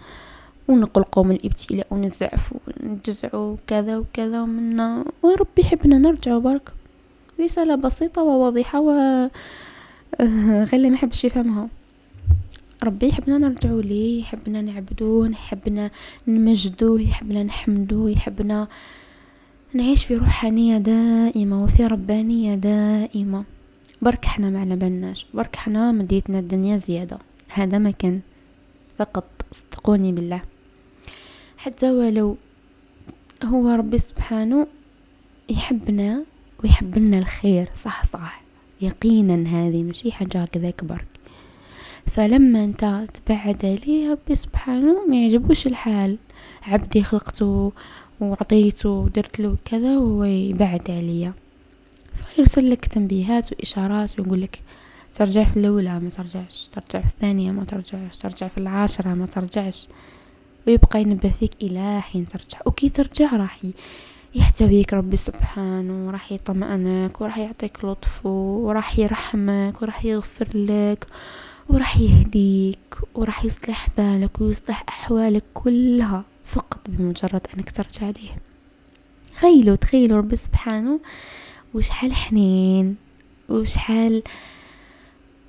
ونقلقوا 0.67 1.23
من 1.23 1.35
الابتلاء 1.35 1.87
ونزعفوا 1.91 2.57
ونجزعوا 2.67 3.57
كذا 3.67 3.97
وكذا 3.97 4.41
ومنا. 4.41 5.05
وربي 5.23 5.61
يحبنا. 5.61 5.97
نرجع 5.97 6.37
برك. 6.37 6.71
رسالة 7.39 7.75
بسيطة 7.75 8.23
وواضحة 8.23 8.81
و 8.81 8.91
غير 10.19 10.89
ما 10.89 10.95
يحبش 10.95 11.23
يفهمها. 11.23 11.69
ربي 12.83 13.07
يحبنا 13.07 13.37
نرجعوا 13.37 13.81
ليه؟ 13.81 14.21
يحبنا 14.21 14.61
نعبدوه 14.61 15.29
يحبنا 15.29 15.91
نمجدوه 16.27 17.01
يحبنا 17.01 17.43
نحمدوه 17.43 18.09
يحبنا 18.11 18.67
نعيش 19.73 20.05
في 20.05 20.15
روحانية 20.15 20.77
دائمة 20.77 21.63
وفي 21.63 21.85
ربانية 21.87 22.55
دائمة. 22.55 23.43
برك 24.01 24.25
حنا 24.25 24.49
ما 24.49 24.59
على 24.59 24.75
بالناش 24.75 25.25
برك 25.33 25.55
حنا 25.55 25.91
مديتنا 25.91 26.39
الدنيا 26.39 26.77
زيادة. 26.77 27.19
هذا 27.49 27.77
ما 27.77 27.91
كان 27.91 28.19
فقط 28.97 29.25
صدقوني 29.51 30.11
بالله. 30.11 30.41
حتى 31.57 31.91
ولو 31.91 32.37
هو 33.43 33.69
ربي 33.69 33.97
سبحانه 33.97 34.67
يحبنا 35.49 36.23
ويحب 36.63 36.97
لنا 36.97 37.19
الخير. 37.19 37.69
صح 37.75 38.05
صح. 38.05 38.40
يقينا 38.81 39.33
هذه 39.67 39.83
ماشي 39.83 40.11
حاجة 40.11 40.41
هكذاك 40.41 40.83
برك 40.83 41.07
فلما 42.07 42.63
انت 42.63 43.07
تبعد 43.13 43.65
عليه 43.65 44.11
ربي 44.11 44.35
سبحانه 44.35 45.05
ما 45.07 45.15
يعجبوش 45.23 45.67
الحال. 45.67 46.17
عبدي 46.63 47.03
خلقته 47.03 47.71
وعطيته 48.19 48.89
ودرت 48.89 49.39
له 49.39 49.57
كذا 49.65 49.97
وهو 49.97 50.23
يبعد 50.23 50.91
عليا. 50.91 51.33
فيرسل 52.13 52.69
لك 52.69 52.85
تنبيهات 52.85 53.51
وإشارات 53.51 54.19
ويقول 54.19 54.41
لك 54.41 54.61
ترجع 55.13 55.43
في 55.45 55.57
الأولى 55.57 55.99
ما 55.99 56.09
ترجعش. 56.09 56.69
ترجع 56.71 57.07
في 57.07 57.13
الثانية 57.13 57.51
ما 57.51 57.65
ترجعش. 57.65 58.17
ترجع 58.17 58.47
في 58.47 58.57
العاشرة 58.57 59.13
ما 59.13 59.25
ترجعش. 59.25 59.87
ويبقى 60.67 61.01
ينبه 61.01 61.29
فيك 61.29 61.51
إلى 61.61 62.01
حين 62.01 62.27
ترجع. 62.27 62.59
وكي 62.65 62.89
ترجع 62.89 63.35
راح 63.35 63.59
يحتويك 64.35 64.93
ربي 64.93 65.15
سبحانه 65.17 66.07
وراح 66.07 66.31
يطمئنك 66.31 67.21
وراح 67.21 67.37
يعطيك 67.37 67.85
لطفه 67.85 68.29
وراح 68.29 68.99
يرحمك 68.99 69.81
وراح 69.81 70.05
يغفر 70.05 70.47
لك 70.53 71.07
وراح 71.69 71.97
يهديك 71.97 72.95
وراح 73.15 73.45
يصلح 73.45 73.87
بالك 73.97 74.41
ويصلح 74.41 74.83
أحوالك 74.89 75.43
كلها 75.53 76.23
فقط 76.45 76.79
بمجرد 76.87 77.41
أنك 77.57 77.71
ترجع 77.71 78.09
ليه. 78.09 78.37
تخيلوا 79.35 79.75
تخيلوا 79.75 80.17
ربي 80.17 80.35
سبحانه 80.35 80.99
وشحال 81.73 82.13
حنين 82.13 82.95
وشحال 83.49 84.23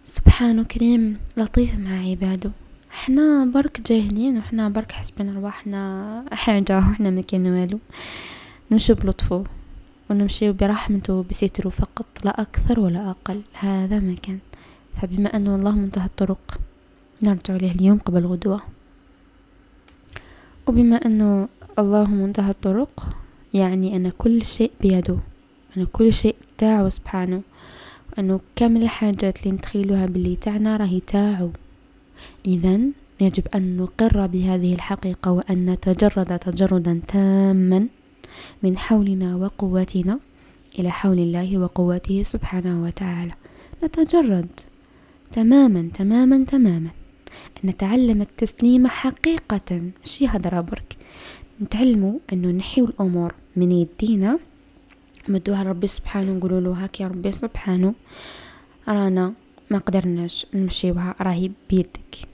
سبحانه 0.07 0.63
كريم 0.63 1.17
لطيف 1.37 1.79
مع 1.79 2.11
عباده. 2.11 2.51
إحنا 2.93 3.45
برك 3.45 3.81
جاهلين 3.81 4.39
وحنا 4.39 4.69
برك 4.69 4.93
حسبنا 4.93 5.33
رواحنا 5.33 6.25
حاجة 6.33 6.79
وحنا 6.79 7.11
ما 7.11 7.21
كان 7.21 7.47
والو. 7.47 7.79
نمشي 8.73 8.95
بلطفه 8.95 9.45
ونمشي 10.11 10.53
برحمته 10.53 11.25
بستره 11.31 11.69
فقط 11.69 12.07
لا 12.25 12.41
أكثر 12.41 12.81
ولا 12.81 13.11
أقل. 13.11 13.41
هذا 13.53 13.99
ما 14.01 14.15
كان. 14.15 14.39
فبما 14.97 15.37
أنه 15.37 15.57
الله 15.57 15.73
منتهى 15.73 16.07
الطرق 16.07 16.61
نرجع 17.23 17.57
له 17.57 17.71
اليوم 17.71 17.99
قبل 17.99 18.27
غدوة. 18.27 18.61
وبما 20.67 20.97
أنه 20.97 21.49
الله 21.79 22.05
منتهى 22.05 22.51
الطرق 22.51 23.09
يعني 23.55 23.97
أن 23.97 24.09
كل 24.09 24.45
شيء 24.45 24.71
بيده. 24.81 25.19
أن 25.77 25.85
كل 25.85 26.13
شيء 26.13 26.37
تاعو 26.59 26.89
سبحانه. 26.89 27.43
وأنه 28.11 28.41
كامل 28.57 28.83
الحاجات 28.83 29.43
اللي 29.43 29.53
نتخيلوها 29.57 30.07
باللي 30.07 30.37
تاعنا 30.37 30.77
راهي 30.77 31.01
تاعو 31.01 31.51
إذا 32.47 32.81
يجب 33.21 33.45
أن 33.55 33.77
نقر 33.77 34.27
بهذه 34.27 34.75
الحقيقة 34.75 35.33
وأن 35.33 35.67
نتجرد 35.67 36.39
تجردا 36.39 37.01
تاما 37.09 37.89
من 38.63 38.79
حولنا 38.79 39.37
وقوتنا 39.37 40.19
إلى 40.79 40.91
حول 40.91 41.19
الله 41.19 41.59
وقوته 41.59 42.23
سبحانه 42.23 42.83
وتعالى. 42.85 43.33
نتجرد 43.85 44.49
تماما 45.33 45.89
تماما 45.95 46.45
تماما. 46.45 46.91
أن 47.65 47.71
نتعلم 47.71 48.23
التسليم 48.23 48.87
حقيقة. 48.87 49.83
ماشي 50.01 50.27
هدرة 50.27 50.61
برك 50.61 50.97
نتعلموا 51.63 52.19
أنه 52.33 52.49
نحيو 52.49 52.85
الأمور 52.85 53.35
من 53.57 53.73
يدينا. 53.73 54.39
مدوها 55.29 55.65
لربي 55.65 55.87
سبحانه 55.87 56.33
نقولوا 56.33 56.61
له 56.61 56.85
هاك 56.85 57.01
يا 57.01 57.07
ربي 57.07 57.33
سبحانه. 57.33 57.95
رانا 58.89 59.33
ما 59.71 59.79
قدرناش 59.79 60.47
نمشيوها 60.55 61.15
راهي 61.21 61.51
بيدك. 61.71 62.32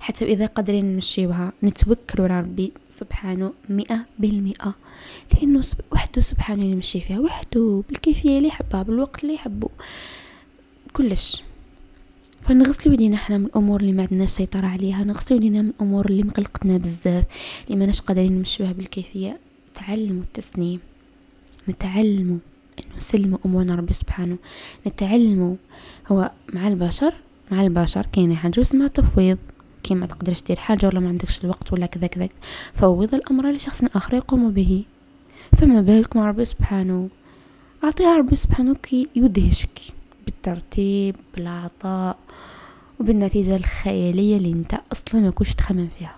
حتى 0.00 0.24
إذا 0.24 0.46
قدرين 0.46 0.94
نمشيوها 0.94 1.52
نتوكل 1.62 2.22
على 2.22 2.40
ربي 2.40 2.72
سبحانه 2.88 3.52
مئة 3.68 4.06
بالمئة. 4.18 4.74
لأنه 5.34 5.62
وحده 5.92 6.20
سبحانه 6.20 6.64
يمشي 6.64 7.00
فيها 7.00 7.20
وحده 7.20 7.82
بالكيفية 7.88 8.36
اللي 8.38 8.48
يحبها 8.48 8.82
بالوقت 8.82 9.22
اللي 9.22 9.34
يحبه 9.34 9.68
كلش. 10.92 11.42
فنغسلو 12.42 12.92
يدينا 12.92 13.16
حنا 13.16 13.38
من 13.38 13.44
الأمور 13.44 13.80
اللي 13.80 13.92
ما 13.92 14.02
عندناش 14.02 14.30
سيطرة 14.30 14.66
عليها 14.66 15.04
نغسلو 15.04 15.36
يدينا 15.36 15.62
من 15.62 15.68
الأمور 15.68 16.06
اللي 16.06 16.22
مقلقتنا 16.22 16.76
بزاف 16.76 17.24
اللي 17.66 17.78
ماناش 17.78 18.00
قادرين 18.00 18.32
نمشيوها 18.32 18.72
بالكيفيه 18.72 19.38
تعلموا 19.74 20.22
التسليم 20.22 20.80
نتعلموا 21.68 22.38
إنه 22.78 22.96
نسلموا 22.96 23.38
أمورنا 23.46 23.74
ربي 23.74 23.92
سبحانه. 23.92 24.36
نتعلموا 24.86 25.56
هو 26.08 26.30
مع 26.52 26.68
البشر 26.68 27.14
مع 27.50 27.62
البشر 27.62 28.06
كاين 28.12 28.36
حاجة 28.36 28.60
اسمها 28.60 28.88
تفويض. 28.88 29.38
كي 29.82 29.94
ما 29.94 30.06
تقدرش 30.06 30.42
دير 30.42 30.56
حاجة 30.58 30.86
ولا 30.86 31.00
ما 31.00 31.08
عندكش 31.08 31.44
الوقت 31.44 31.72
ولا 31.72 31.86
كذا 31.86 32.06
كذا 32.06 32.28
فوض 32.74 33.14
الأمر 33.14 33.50
لشخص 33.50 33.84
آخر 33.84 34.14
يقوم 34.14 34.50
به. 34.50 34.84
فما 35.58 35.80
بالك 35.80 36.16
مع 36.16 36.28
ربي 36.28 36.44
سبحانه. 36.44 37.08
أعطيها 37.84 38.16
ربي 38.16 38.36
سبحانه 38.36 38.74
كي 38.74 39.08
يدهشك 39.16 39.80
بالترتيب 40.26 41.16
بالعطاء 41.34 42.18
وبالنتيجة 43.00 43.56
الخيالية 43.56 44.36
اللي 44.36 44.52
أنت 44.52 44.74
أصلا 44.92 45.20
ما 45.20 45.30
كنتش 45.30 45.54
تخمم 45.54 45.88
فيها. 45.88 46.16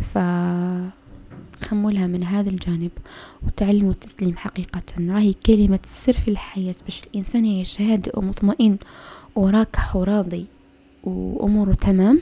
ف 0.00 0.18
خمولها 1.64 2.06
من 2.06 2.24
هذا 2.24 2.50
الجانب 2.50 2.90
وتعلموا 3.46 3.90
التسليم 3.90 4.36
حقيقة 4.36 4.82
راهي 4.98 5.34
كلمة 5.46 5.78
السر 5.84 6.12
في 6.12 6.28
الحياة 6.28 6.74
باش 6.84 7.02
الإنسان 7.04 7.46
يعيش 7.46 7.80
هادئ 7.80 8.18
ومطمئن 8.18 8.78
وراكح 9.36 9.96
وراضي 9.96 10.46
وأموره 11.04 11.74
تمام 11.74 12.20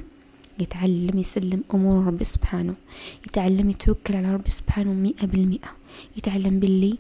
يتعلم 0.60 1.18
يسلم 1.18 1.62
أمور 1.74 2.06
ربي 2.06 2.24
سبحانه 2.24 2.74
يتعلم 3.26 3.70
يتوكل 3.70 4.16
على 4.16 4.34
ربي 4.34 4.50
سبحانه 4.50 4.92
مئة 4.92 5.26
بالمئة 5.26 5.68
يتعلم 6.16 6.60
باللي 6.60 6.98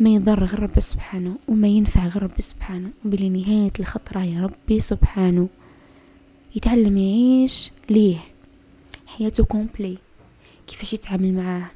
ما 0.00 0.10
يضر 0.10 0.44
غير 0.44 0.60
ربي 0.62 0.80
سبحانه 0.80 1.36
وما 1.48 1.68
ينفع 1.68 2.06
غير 2.06 2.22
ربي 2.22 2.42
سبحانه 2.42 2.90
وبلي 3.04 3.28
نهاية 3.28 3.70
الخط 3.80 4.12
راهي 4.12 4.40
ربي 4.40 4.80
سبحانه. 4.80 5.48
يتعلم 6.56 6.96
يعيش 6.96 7.70
ليه؟ 7.90 8.18
حياته 9.06 9.44
كومبلي 9.44 9.98
كيفاش 10.66 10.92
يتعامل 10.92 11.34
معاه؟ 11.34 11.70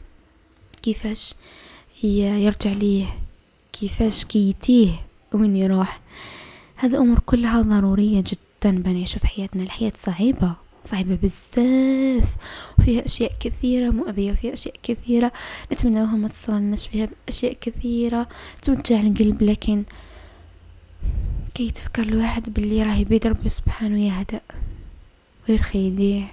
كيفاش 0.82 1.34
يرجع 2.02 2.72
ليه؟ 2.72 3.06
كيفاش 3.72 4.24
كيتيه؟ 4.24 4.90
وين 5.34 5.56
يروح؟ 5.56 6.00
هذه 6.76 6.96
أمور 6.98 7.18
كلها 7.18 7.62
ضرورية 7.62 8.20
جدا. 8.20 8.45
بنعيش 8.70 9.18
في 9.18 9.26
حياتنا 9.26 9.62
الحياة 9.62 9.92
صعيبة 9.96 10.54
صعبة 10.84 11.18
بزاف 11.22 12.36
وفيها 12.78 13.04
أشياء 13.06 13.32
كثيرة 13.40 13.90
مؤذية 13.90 14.32
وفيها 14.32 14.52
أشياء 14.52 14.74
كثيرة 14.82 15.32
نتمناها 15.72 16.16
ما 16.16 16.28
تصلناش 16.28 16.88
فيها 16.88 17.08
أشياء 17.28 17.56
كثيرة 17.60 18.28
توجع 18.62 19.00
القلب 19.00 19.42
لكن 19.42 19.84
كي 21.54 21.66
يتفكر 21.66 22.02
الواحد 22.02 22.54
باللي 22.54 22.82
راهي 22.82 23.04
بيد 23.04 23.26
ربي 23.26 23.48
سبحانه 23.48 24.00
يهدأ 24.00 24.40
ويرخي 25.48 25.86
يديه 25.86 26.24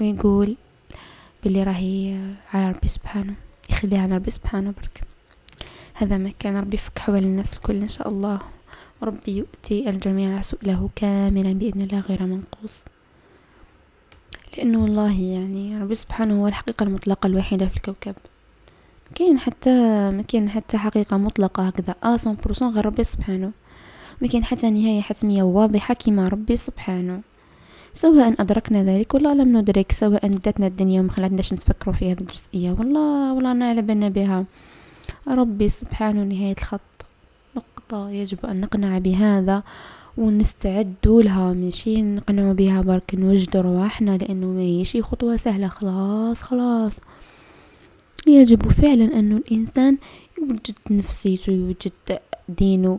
ويقول 0.00 0.56
باللي 1.44 1.62
راهي 1.62 2.18
على 2.54 2.70
ربي 2.70 2.88
سبحانه 2.88 3.34
يخليها 3.70 4.02
على 4.02 4.14
ربي 4.14 4.30
سبحانه 4.30 4.74
برك. 4.80 5.00
هذا 5.94 6.18
ما 6.18 6.30
كان 6.38 6.56
ربي 6.56 6.74
يفك 6.74 6.98
حوال 6.98 7.24
الناس 7.24 7.54
الكل 7.54 7.76
إن 7.76 7.88
شاء 7.88 8.08
الله. 8.08 8.40
وربي 9.02 9.36
يؤتي 9.36 9.90
الجميع 9.90 10.40
سؤله 10.40 10.90
كاملا 10.96 11.52
بإذن 11.52 11.80
الله 11.80 12.00
غير 12.00 12.22
منقوص. 12.22 12.84
لأنه 14.56 14.82
والله 14.82 15.20
يعني 15.20 15.78
ربي 15.82 15.94
سبحانه 15.94 16.42
هو 16.42 16.48
الحقيقة 16.48 16.82
المطلقة 16.84 17.26
الوحيدة 17.26 17.66
في 17.66 17.76
الكوكب. 17.76 18.14
كاين 19.14 19.38
حتى 19.38 19.70
ما 20.10 20.22
كاين 20.28 20.50
حتى 20.50 20.78
حقيقة 20.78 21.16
مطلقة 21.16 21.62
هكذا 21.66 22.16
سون 22.16 22.36
بروسون 22.44 22.74
غير 22.74 22.86
ربي 22.86 23.04
سبحانه. 23.04 23.50
ما 24.20 24.28
كاين 24.28 24.44
حتى 24.44 24.70
نهاية 24.70 25.00
حتمية 25.00 25.42
واضحة 25.42 25.94
كما 25.94 26.28
ربي 26.28 26.56
سبحانه. 26.56 27.20
سواء 27.94 28.40
أدركنا 28.40 28.84
ذلك 28.84 29.14
ولا 29.14 29.34
لم 29.34 29.58
ندرك 29.58 29.92
سواء 29.92 30.28
داتنا 30.28 30.66
الدنيا 30.66 31.00
وما 31.00 31.10
خلتناش 31.12 31.52
نتفكروا 31.52 31.94
في 31.94 32.12
هذه 32.12 32.20
الجزئية. 32.20 32.70
والله 32.70 33.32
والله 33.34 33.52
نعلم 33.52 34.08
بها. 34.08 34.44
ربي 35.28 35.68
سبحانه 35.68 36.22
نهاية 36.22 36.56
الخط. 36.58 36.80
نقطة 37.92 38.10
يجب 38.10 38.46
أن 38.46 38.60
نقنع 38.60 38.98
بهذا 38.98 39.62
ونستعد 40.16 40.94
لها. 41.06 41.52
ماشي 41.52 42.02
نقنعوا 42.02 42.52
بها 42.52 42.80
برك 42.82 43.14
نوجدوا 43.14 43.60
رواحنا 43.62 44.16
لأنه 44.16 44.46
ماهيشي 44.46 45.02
خطوة 45.02 45.36
سهلة. 45.36 45.68
خلاص 45.68 46.42
خلاص. 46.42 46.92
يجب 48.26 48.68
فعلا 48.68 49.18
انه 49.18 49.36
الإنسان 49.36 49.98
يوجد 50.38 50.78
نفسيته 50.90 51.52
يوجد 51.52 52.18
دينه. 52.48 52.98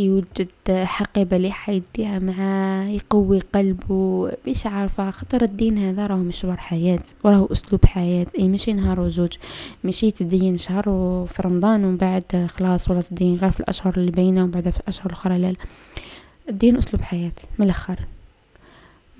يوجد 0.00 0.48
حقيبة 0.70 1.36
اللي 1.36 1.50
حيديها 1.50 2.18
معاه 2.18 2.88
يقوي 2.88 3.40
قلبه. 3.54 4.32
بيش 4.44 4.66
عارفة 4.66 5.10
خطر 5.10 5.42
الدين 5.42 5.78
هذا 5.78 6.06
راهو 6.06 6.18
مشوار 6.18 6.56
حياة 6.56 7.02
وراهو 7.24 7.46
أسلوب 7.46 7.84
حياة. 7.86 8.26
أي 8.38 8.48
ماشي 8.48 8.72
نهار 8.72 9.00
وزوج 9.00 9.32
ماشي 9.84 10.10
تدين 10.10 10.58
شهر 10.58 10.88
وفي 10.88 11.42
رمضان 11.42 11.84
ومن 11.84 11.96
بعد 11.96 12.46
خلاص 12.56 12.90
ولا 12.90 13.00
تدين 13.00 13.36
غير 13.36 13.50
في 13.50 13.60
الأشهر 13.60 13.92
اللي 13.96 14.10
بينه 14.10 14.44
وبعد 14.44 14.70
في 14.70 14.80
الأشهر 14.80 15.06
الأخرى. 15.06 15.38
لا. 15.38 15.54
الدين 16.48 16.76
أسلوب 16.76 17.02
حياة 17.02 17.32
من 17.58 17.64
الآخر. 17.64 17.98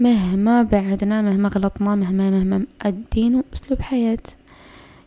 مهما 0.01 0.63
بعدنا 0.63 1.23
مهما 1.23 1.49
غلطنا 1.49 1.95
مهما 1.95 2.31
مهما 2.31 2.65
الدين 2.87 3.43
أسلوب 3.55 3.81
حياة. 3.81 4.19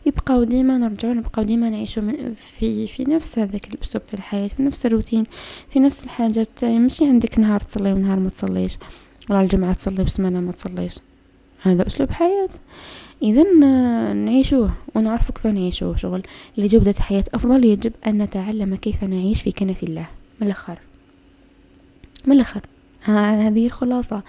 يبقاو 0.06 0.44
ديما 0.44 0.78
نرجعو 0.78 1.12
نبقاو 1.12 1.44
ديما 1.44 1.70
نعيشو 1.70 2.02
في 2.36 2.86
في 2.86 3.04
نفس 3.04 3.38
هذاك 3.38 3.74
الأسلوب 3.74 4.06
تاع 4.06 4.18
الحياة 4.18 4.48
في 4.48 4.62
نفس 4.62 4.86
الروتين 4.86 5.24
في 5.72 5.80
نفس 5.80 6.04
الحاجات 6.04 6.64
ماشي 6.64 7.04
عندك 7.04 7.38
نهار 7.38 7.60
تصلي 7.60 7.92
ونهار 7.92 8.18
ما 8.18 8.30
تصليش. 8.30 8.78
ولا 9.30 9.40
الجمعة 9.40 9.72
تصلي 9.72 10.04
بسمانه 10.04 10.40
ما 10.40 10.52
تصليش. 10.52 10.98
هذا 11.62 11.86
أسلوب 11.86 12.10
حياة. 12.10 12.48
اذا 13.22 13.42
نعيشوه 14.12 14.74
ونعرف 14.94 15.30
كيف 15.30 15.46
نعيشوه. 15.46 15.96
شغل 15.96 16.22
لجودة 16.56 16.94
حياة 17.00 17.24
أفضل 17.34 17.64
يجب 17.64 17.92
أن 18.06 18.22
نتعلم 18.22 18.74
كيف 18.74 19.04
نعيش 19.04 19.42
في 19.42 19.52
كنف 19.52 19.82
الله. 19.82 20.06
من 20.40 20.46
الآخر. 20.46 20.78
من 22.26 22.32
الآخر. 22.32 22.60
هذه 23.02 23.66
الخلاصة. 23.66 24.22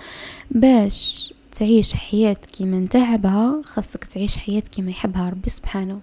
باش 0.52 1.34
تعيش 1.56 1.94
حياة 1.96 2.38
كيما 2.58 2.80
نتاعبها 2.80 3.62
خاصك 3.66 4.04
تعيش 4.04 4.38
حياة 4.38 4.60
كيما 4.60 4.92
يحبها 4.92 5.30
ربي 5.30 5.50
سبحانه. 5.50 6.00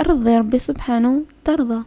رضي 0.00 0.36
ربي 0.36 0.58
سبحانه 0.58 1.22
ترضى. 1.44 1.84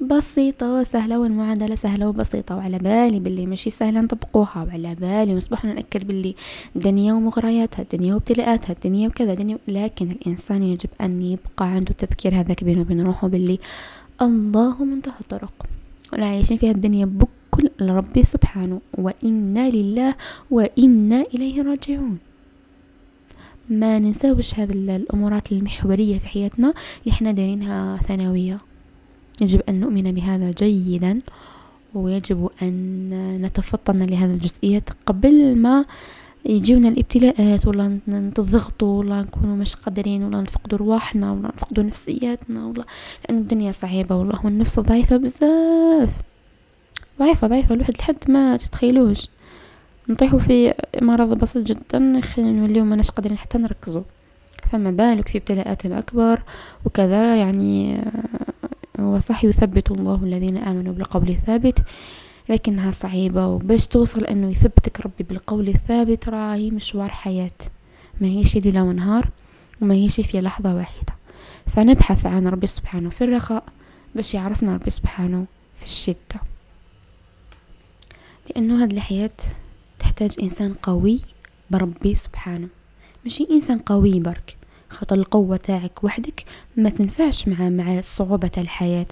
بسيطة 0.00 0.74
وسهلة 0.74 1.18
والمعادلة 1.18 1.74
سهلة 1.74 2.08
وبسيطة 2.08 2.56
وعلى 2.56 2.78
بالي 2.78 3.20
باللي 3.20 3.46
ماشي 3.46 3.70
سهلة 3.70 4.00
نطبقوها 4.00 4.62
وعلى 4.62 4.94
بالي 4.94 5.34
ونصبحنا 5.34 5.72
نأكد 5.72 6.06
باللي 6.06 6.34
الدنيا 6.76 7.12
ومغرياتها 7.12 7.82
الدنيا 7.82 8.14
وابتلاءاتها 8.14 8.72
الدنيا 8.72 9.08
وكذا 9.08 9.32
الدنيا 9.32 9.58
لكن 9.68 10.10
الإنسان 10.10 10.62
يجب 10.62 10.88
أن 11.00 11.22
يبقى 11.22 11.66
عنده 11.66 11.92
تذكير 11.98 12.40
هذاك 12.40 12.64
بينه 12.64 12.80
وبين 12.80 13.00
روحه 13.00 13.28
باللي 13.28 13.58
الله 14.22 14.84
منتهى 14.84 15.20
الطرق. 15.20 15.66
ولا 16.12 16.26
عايشين 16.26 16.58
في 16.58 16.70
الدنيا 16.70 17.04
بك 17.04 17.28
كل 17.54 17.70
لربي 17.80 18.24
سبحانه 18.24 18.80
وإنا 18.98 19.70
لله 19.70 20.14
وإنا 20.50 21.20
إليه 21.34 21.62
راجعون. 21.62 22.18
ما 23.70 23.98
ننساوش 23.98 24.54
هذه 24.54 24.72
الأمورات 24.96 25.52
المحورية 25.52 26.18
في 26.18 26.26
حياتنا 26.26 26.74
اللي 27.02 27.12
إحنا 27.12 27.32
دايرينها 27.32 27.96
ثانوية. 27.96 28.58
يجب 29.40 29.60
أن 29.68 29.80
نؤمن 29.80 30.12
بهذا 30.12 30.50
جيدا 30.50 31.18
ويجب 31.94 32.50
أن 32.62 33.42
نتفطن 33.42 34.02
لهذه 34.02 34.30
الجزئيات 34.32 34.90
قبل 35.06 35.56
ما 35.56 35.84
يجيونا 36.44 36.88
الابتلاءات 36.88 37.66
ولا 37.66 37.98
نتضغطوا 38.08 38.98
ولا 38.98 39.22
نكونوا 39.22 39.56
مش 39.56 39.74
قادرين 39.76 40.22
ولا 40.24 40.40
نفقدوا 40.40 40.78
رواحنا 40.78 41.32
ولا 41.32 41.48
نفقدوا 41.48 41.84
نفسياتنا 41.84 42.66
ولا 42.66 42.84
لأن 43.28 43.38
الدنيا 43.38 43.72
صعيبة 43.72 44.16
والله 44.16 44.40
والنفس 44.44 44.80
ضعيفة 44.80 45.16
بزاف. 45.16 46.22
ضعيفة 47.18 47.46
ضعيفة. 47.46 47.74
الواحد 47.74 47.96
لحد 47.98 48.16
ما 48.28 48.56
تتخيلوش 48.56 49.28
نطيحو 50.08 50.38
في 50.38 50.74
مرض 51.02 51.38
بسيط 51.38 51.66
جدا 51.66 52.20
نوليو 52.38 52.84
مناش 52.84 53.10
قادرين 53.10 53.38
حتى 53.38 53.58
نركزو. 53.58 54.02
فما 54.72 54.90
بالك 54.90 55.28
في 55.28 55.38
ابتلاءات 55.38 55.86
أكبر 55.86 56.42
وكذا 56.84 57.36
يعني 57.36 57.98
آه، 57.98 59.00
هو 59.00 59.18
صح 59.18 59.44
يثبت 59.44 59.90
الله 59.90 60.20
الذين 60.22 60.56
آمنوا 60.56 60.92
بالقول 60.92 61.28
الثابت. 61.28 61.78
لكنها 62.48 62.90
صعيبة 62.90 63.46
وباش 63.46 63.86
توصل 63.86 64.24
أنه 64.24 64.50
يثبتك 64.50 65.00
ربي 65.00 65.24
بالقول 65.24 65.68
الثابت 65.68 66.28
راهي 66.28 66.70
مشوار 66.70 67.08
حياة. 67.08 67.50
ما 68.20 68.26
هيش 68.28 68.56
ليلة 68.56 68.82
ونهار 68.82 69.28
وما 69.82 69.94
هيش 69.94 70.20
في 70.20 70.40
لحظة 70.40 70.74
واحدة. 70.74 71.14
فنبحث 71.66 72.26
عن 72.26 72.48
ربي 72.48 72.66
سبحانه 72.66 73.10
في 73.10 73.24
الرخاء 73.24 73.64
باش 74.14 74.34
يعرفنا 74.34 74.74
ربي 74.74 74.90
سبحانه 74.90 75.44
في 75.76 75.84
الشدة. 75.84 76.51
لأنه 78.50 78.82
هاد 78.82 78.92
الحياة 78.92 79.30
تحتاج 79.98 80.36
إنسان 80.42 80.74
قوي 80.74 81.20
بربي 81.70 82.14
سبحانه. 82.14 82.68
ماشي 83.24 83.48
إنسان 83.50 83.78
قوي 83.78 84.20
برك. 84.20 84.56
خاطر 84.90 85.16
القوة 85.16 85.56
تاعك 85.56 86.04
وحدك 86.04 86.44
ما 86.76 86.90
تنفعش 86.90 87.48
مع 87.48 87.68
مع 87.68 88.00
صعوبة 88.00 88.50
الحياة. 88.58 89.06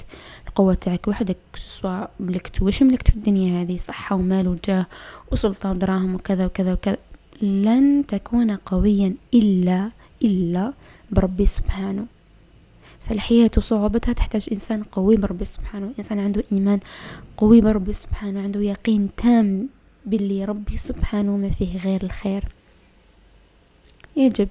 القوة 0.48 0.74
تاعك 0.74 1.08
وحدك 1.08 1.36
سواء 1.56 2.10
ملكت 2.20 2.62
وش 2.62 2.82
ملكت 2.82 3.10
في 3.10 3.16
الدنيا 3.16 3.62
هذه؟ 3.62 3.76
صحة 3.76 4.16
ومال 4.16 4.48
وجاه 4.48 4.86
وسلطة 5.32 5.70
ودراهم 5.70 6.14
وكذا 6.14 6.46
وكذا 6.46 6.72
وكذا. 6.72 6.96
لن 7.42 8.04
تكون 8.08 8.50
قويا 8.50 9.14
إلا 9.34 9.90
إلا 10.22 10.72
بربي 11.10 11.46
سبحانه. 11.46 12.06
فالحياة 13.08 13.50
وصعوبتها 13.56 14.12
تحتاج 14.12 14.48
إنسان 14.52 14.82
قوي 14.82 15.16
بربي 15.16 15.44
سبحانه 15.44 15.92
إنسان 15.98 16.18
عنده 16.18 16.42
إيمان 16.52 16.80
قوي 17.36 17.60
بربي 17.60 17.92
سبحانه 17.92 18.40
عنده 18.40 18.60
يقين 18.60 19.08
تام 19.16 19.68
باللي 20.06 20.44
ربي 20.44 20.76
سبحانه 20.76 21.36
ما 21.36 21.50
فيه 21.50 21.78
غير 21.78 22.02
الخير. 22.02 22.44
يجب 24.16 24.48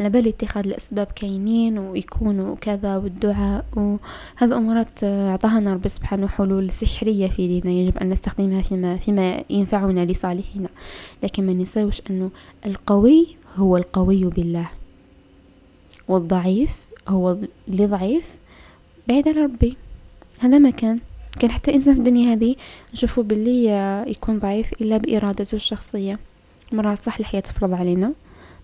على 0.00 0.08
بالي 0.08 0.28
اتخاذ 0.28 0.66
الأسباب 0.66 1.06
كاينين 1.06 1.78
ويكونوا 1.78 2.56
كذا 2.56 2.96
والدعاء 2.96 3.64
وهذا 3.76 4.56
أمورات 4.56 5.04
أعطاها 5.04 5.72
ربي 5.74 5.88
سبحانه 5.88 6.28
حلول 6.28 6.72
سحرية 6.72 7.28
في 7.28 7.48
ديننا 7.48 7.70
يجب 7.70 7.98
أن 7.98 8.08
نستخدمها 8.08 8.62
فيما, 8.62 8.96
فيما 8.96 9.44
ينفعنا 9.50 10.04
لصالحنا. 10.04 10.68
لكن 11.22 11.46
ما 11.46 11.52
نساوش 11.52 12.02
أنه 12.10 12.30
القوي 12.66 13.36
هو 13.56 13.76
القوي 13.76 14.24
بالله 14.24 14.70
والضعيف 16.08 16.85
هو 17.08 17.36
اللي 17.68 17.86
ضعيف 17.86 18.34
بعيد 19.08 19.28
على 19.28 19.40
ربي. 19.40 19.76
هذا 20.38 20.58
ما 20.58 20.70
كان. 20.70 20.98
كان 21.40 21.50
حتى 21.50 21.74
إنسان 21.74 21.94
في 21.94 22.00
الدنيا 22.00 22.32
هذه 22.34 22.56
نشوفه 22.94 23.22
باللي 23.22 23.66
يكون 24.06 24.38
ضعيف 24.38 24.72
إلا 24.72 24.96
بإرادته 24.96 25.54
الشخصية. 25.56 26.18
مرات 26.72 27.04
صح 27.04 27.18
الحياة 27.18 27.40
تفرض 27.40 27.74
علينا 27.74 28.12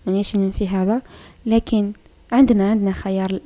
مانيش 0.07 0.31
في 0.31 0.67
هذا. 0.67 1.01
لكن 1.45 1.91
عندنا 2.31 2.71
عندنا 2.71 2.91
خيار 2.91 3.39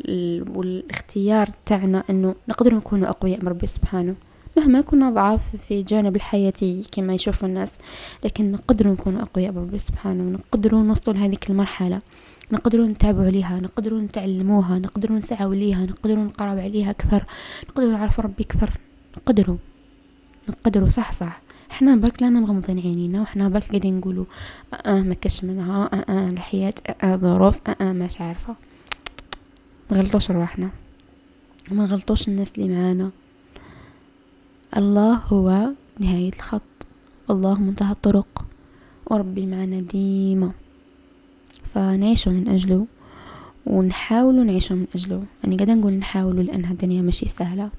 والاختيار 0.55 1.49
تاعنا 1.65 2.03
إنه 2.09 2.35
نقدر 2.47 2.75
نكون 2.75 3.03
أقوياء 3.03 3.41
من 3.41 3.47
ربي 3.47 3.67
سبحانه. 3.67 4.15
مهما 4.57 4.81
كنا 4.81 5.09
ضعاف 5.09 5.55
في 5.67 5.83
جانب 5.83 6.15
الحياتي 6.15 6.83
كما 6.91 7.13
يشوفوا 7.13 7.47
الناس 7.47 7.73
لكن 8.23 8.51
نقدر 8.51 8.87
نكون 8.87 9.17
أقوياء 9.17 9.51
من 9.51 9.57
ربي 9.57 9.79
سبحانه 9.79 10.23
ونقدر 10.23 10.75
نوصل 10.75 11.15
لهذيك 11.15 11.49
المرحلة. 11.49 12.01
نقدروا 12.51 12.87
نتابعوا 12.87 13.25
عليها 13.25 13.59
نقدروا 13.59 14.01
نتعلموها 14.01 14.79
نقدروا 14.79 15.17
نسعوا 15.17 15.55
ليها 15.55 15.85
نقدروا 15.85 16.23
نقراو 16.23 16.57
عليها 16.57 16.89
أكثر 16.91 17.25
نقدروا 17.69 17.91
نعرفوا 17.91 18.23
ربي 18.23 18.43
أكثر. 18.43 18.69
نقدروا 19.17 19.57
نقدروا 20.49 20.89
صح 20.89 21.11
صح. 21.11 21.41
إحنا 21.71 21.95
برك 21.95 22.21
لانا 22.21 22.39
مغمضين 22.39 22.79
عينينا 22.79 23.21
وحنا 23.21 23.49
برك 23.49 23.67
قاعدين 23.69 23.97
نقولوا 23.97 24.25
أه 24.73 25.01
ما 25.01 25.13
كاش 25.13 25.43
منها 25.43 25.89
أه 25.93 26.05
أه 26.09 26.29
الحياة 26.29 26.73
أه, 26.87 26.95
آه 27.03 27.15
ظروف 27.15 27.59
أه 27.67 27.75
أه 27.81 27.93
ماش 27.93 28.21
عارفة. 28.21 28.55
مغلطوش 29.91 30.31
رواحنا. 30.31 30.69
ما 31.71 31.83
نغلطوش 31.83 32.27
الناس 32.27 32.51
اللي 32.57 32.75
معانا. 32.75 33.11
الله 34.77 35.13
هو 35.13 35.69
نهاية 35.99 36.31
الخط. 36.33 36.61
الله 37.29 37.59
منتهى 37.59 37.91
الطرق. 37.91 38.45
وربي 39.05 39.45
معنا 39.45 39.79
ديما. 39.79 40.51
فنعيشوا 41.77 42.31
من 42.31 42.47
أجله 42.47 42.87
ونحاولوا 43.65 44.43
نعيشوا 44.43 44.75
من 44.75 44.87
أجله. 44.95 45.23
يعني 45.43 45.55
قاعدة 45.55 45.73
نقول 45.73 45.93
نحاولوا 45.93 46.43
لأنها 46.43 46.71
الدنيا 46.71 47.01
ماشي 47.01 47.27
سهلة. 47.27 47.69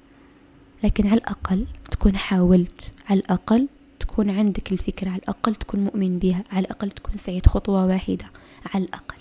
لكن 0.85 1.07
على 1.07 1.17
الأقل 1.17 1.67
تكون 1.91 2.17
حاولت. 2.17 2.91
على 3.11 3.21
الأقل 3.21 3.69
تكون 4.01 4.31
عندك 4.31 4.73
الفكرة. 4.73 5.09
على 5.09 5.19
الأقل 5.19 5.55
تكون 5.55 5.81
مؤمن 5.81 6.19
بها 6.19 6.45
على 6.53 6.67
الأقل 6.67 6.91
تكون 6.91 7.17
سعيد 7.17 7.47
خطوة 7.47 7.87
واحدة. 7.87 8.25
على 8.75 8.85
الأقل. 8.85 9.17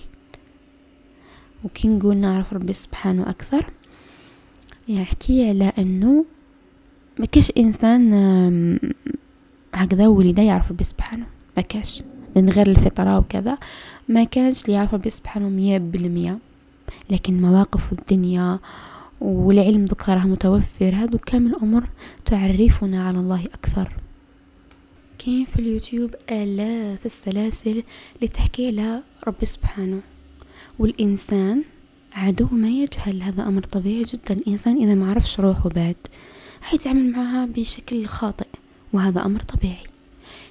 وكي 1.63 1.87
نقول 1.87 2.17
نعرف 2.17 2.53
ربي 2.53 2.73
سبحانه 2.73 3.29
أكثر 3.29 3.65
يحكي 4.87 5.49
على 5.49 5.71
أنه 5.77 6.25
ما 7.19 7.25
كاش 7.25 7.51
إنسان 7.57 8.13
هكذا 9.73 10.07
ولد 10.07 10.39
يعرف 10.39 10.71
ربي 10.71 10.83
سبحانه. 10.83 11.25
ما 11.57 11.63
كاش. 11.63 12.03
من 12.35 12.49
غير 12.49 12.67
الفطرة 12.67 13.17
وكذا. 13.17 13.57
ما 14.07 14.23
كانش 14.23 14.61
اللي 14.65 14.73
يعرف 14.73 14.93
ربي 14.93 15.09
سبحانه 15.09 15.49
مية 15.49 15.77
بالمية 15.77 16.37
لكن 17.09 17.41
مواقف 17.41 17.91
الدنيا 17.91 18.59
والعلم 19.21 19.85
ذكرها 19.85 20.25
متوفر 20.25 20.95
هادو 20.95 21.17
كامل 21.17 21.55
أمور 21.55 21.83
تعرفنا 22.25 23.07
على 23.07 23.17
الله 23.17 23.45
أكثر. 23.45 23.91
كاين 25.19 25.45
في 25.45 25.59
اليوتيوب 25.59 26.15
آلاف 26.31 27.05
السلاسل 27.05 27.83
اللي 28.15 28.27
تحكي 28.27 28.67
على 28.67 29.03
ربي 29.27 29.45
سبحانه. 29.45 29.99
والإنسان 30.79 31.63
عدو 32.13 32.47
ما 32.51 32.69
يجهل 32.69 33.21
هذا 33.21 33.47
أمر 33.47 33.61
طبيعي 33.61 34.03
جدا. 34.03 34.33
الإنسان 34.33 34.77
إذا 34.77 34.95
ما 34.95 35.09
عرفش 35.11 35.39
روحه 35.39 35.69
بعد 35.69 35.95
راح 36.61 36.73
يتعامل 36.73 37.11
معها 37.11 37.45
بشكل 37.45 38.05
خاطئ 38.05 38.47
وهذا 38.93 39.25
أمر 39.25 39.39
طبيعي. 39.39 39.96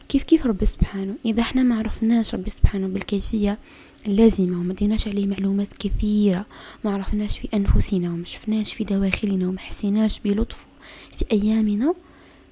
كيف 0.09 0.23
كيف 0.23 0.47
ربي 0.47 0.67
سبحانه؟ 0.67 1.15
إذا 1.25 1.41
إحنا 1.43 1.63
ما 1.63 1.79
عرفناش 1.79 2.35
ربي 2.35 2.51
سبحانه 2.51 2.87
بالكيفية 2.87 3.59
اللازمة 4.07 4.61
وما 4.61 4.75
ديناش 4.75 5.09
عليه 5.09 5.27
معلومات 5.27 5.69
كثيرة 5.79 6.47
ما 6.85 6.91
عرفناش 6.91 7.39
في 7.39 7.49
أنفسنا 7.55 8.11
وما 8.11 8.25
شفناش 8.25 8.73
في 8.75 8.85
دواخلنا 8.85 9.49
وما 9.49 9.59
حسيناش 9.59 10.21
بلطفه 10.21 10.65
في 11.19 11.25
أيامنا 11.33 11.95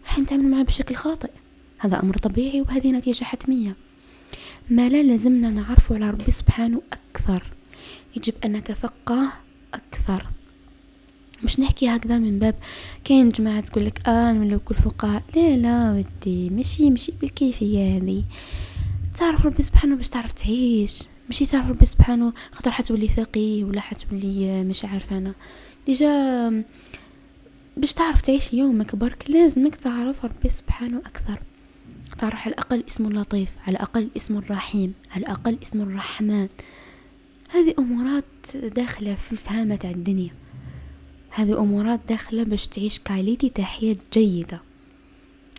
راح 0.04 0.18
نتعامل 0.18 0.50
معه 0.50 0.62
بشكل 0.62 0.94
خاطئ. 0.94 1.30
هذا 1.78 2.02
أمر 2.02 2.16
طبيعي 2.16 2.60
وهذه 2.60 2.92
نتيجة 2.92 3.24
حتمية. 3.24 3.76
ما 4.70 4.88
لا 4.88 5.02
لازمنا 5.02 5.50
نعرفه 5.50 5.94
على 5.94 6.10
ربي 6.10 6.30
سبحانه 6.30 6.82
أكثر. 6.92 7.42
يجب 8.16 8.34
أن 8.44 8.52
نتفقه 8.52 9.32
أكثر. 9.74 10.26
مش 11.42 11.60
نحكي 11.60 11.88
هكذا 11.88 12.18
من 12.18 12.38
باب. 12.38 12.54
كاين 13.04 13.30
جماعة 13.30 13.60
تقول 13.60 13.86
لك 13.86 14.08
آه 14.08 14.32
نولو 14.32 14.58
كل 14.60 14.74
فقهاء. 14.74 15.22
لا 15.36 15.56
لا 15.56 15.92
ودي. 15.92 16.50
ماشي 16.50 16.90
ماشي 16.90 17.12
بالكيفية 17.20 17.96
هذه 17.96 18.24
تعرف 19.16 19.46
ربي 19.46 19.62
سبحانه 19.62 19.96
باش 19.96 20.08
تعرف 20.08 20.32
تعيش. 20.32 21.02
ماشي 21.28 21.46
تعرف 21.46 21.68
ربي 21.68 21.84
سبحانه 21.84 22.32
خاطر 22.52 22.70
حتولي 22.70 23.08
فقيه 23.08 23.64
ولا 23.64 23.80
حتولي 23.80 24.64
مش 24.64 24.84
عارفة 24.84 25.18
أنا. 25.18 25.34
ديجا 25.86 26.64
باش 27.76 27.92
تعرف 27.94 28.20
تعيش 28.20 28.52
يومك 28.52 28.96
برك 28.96 29.24
لازمك 29.30 29.76
تعرف 29.76 30.24
ربي 30.24 30.48
سبحانه 30.48 30.98
أكثر. 30.98 31.38
تعرف 32.18 32.40
على 32.40 32.54
الأقل 32.54 32.84
اسمه 32.88 33.08
اللطيف 33.08 33.48
على 33.66 33.76
الأقل 33.76 34.08
اسمه 34.16 34.38
الرحيم 34.38 34.92
على 35.10 35.20
الأقل 35.20 35.58
اسمه 35.62 35.82
الرحمن. 35.82 36.48
هذه 37.50 37.74
أمورات 37.78 38.24
داخلة 38.54 39.14
في 39.14 39.32
الفهامة 39.32 39.76
تاع 39.76 39.90
الدنيا. 39.90 40.30
هذه 41.36 41.58
أمورات 41.58 42.00
داخلة 42.08 42.42
باش 42.42 42.66
تعيش 42.66 42.98
كاليتي 42.98 43.48
تاع 43.48 43.64
حياه 43.64 43.96
جيدة. 44.12 44.60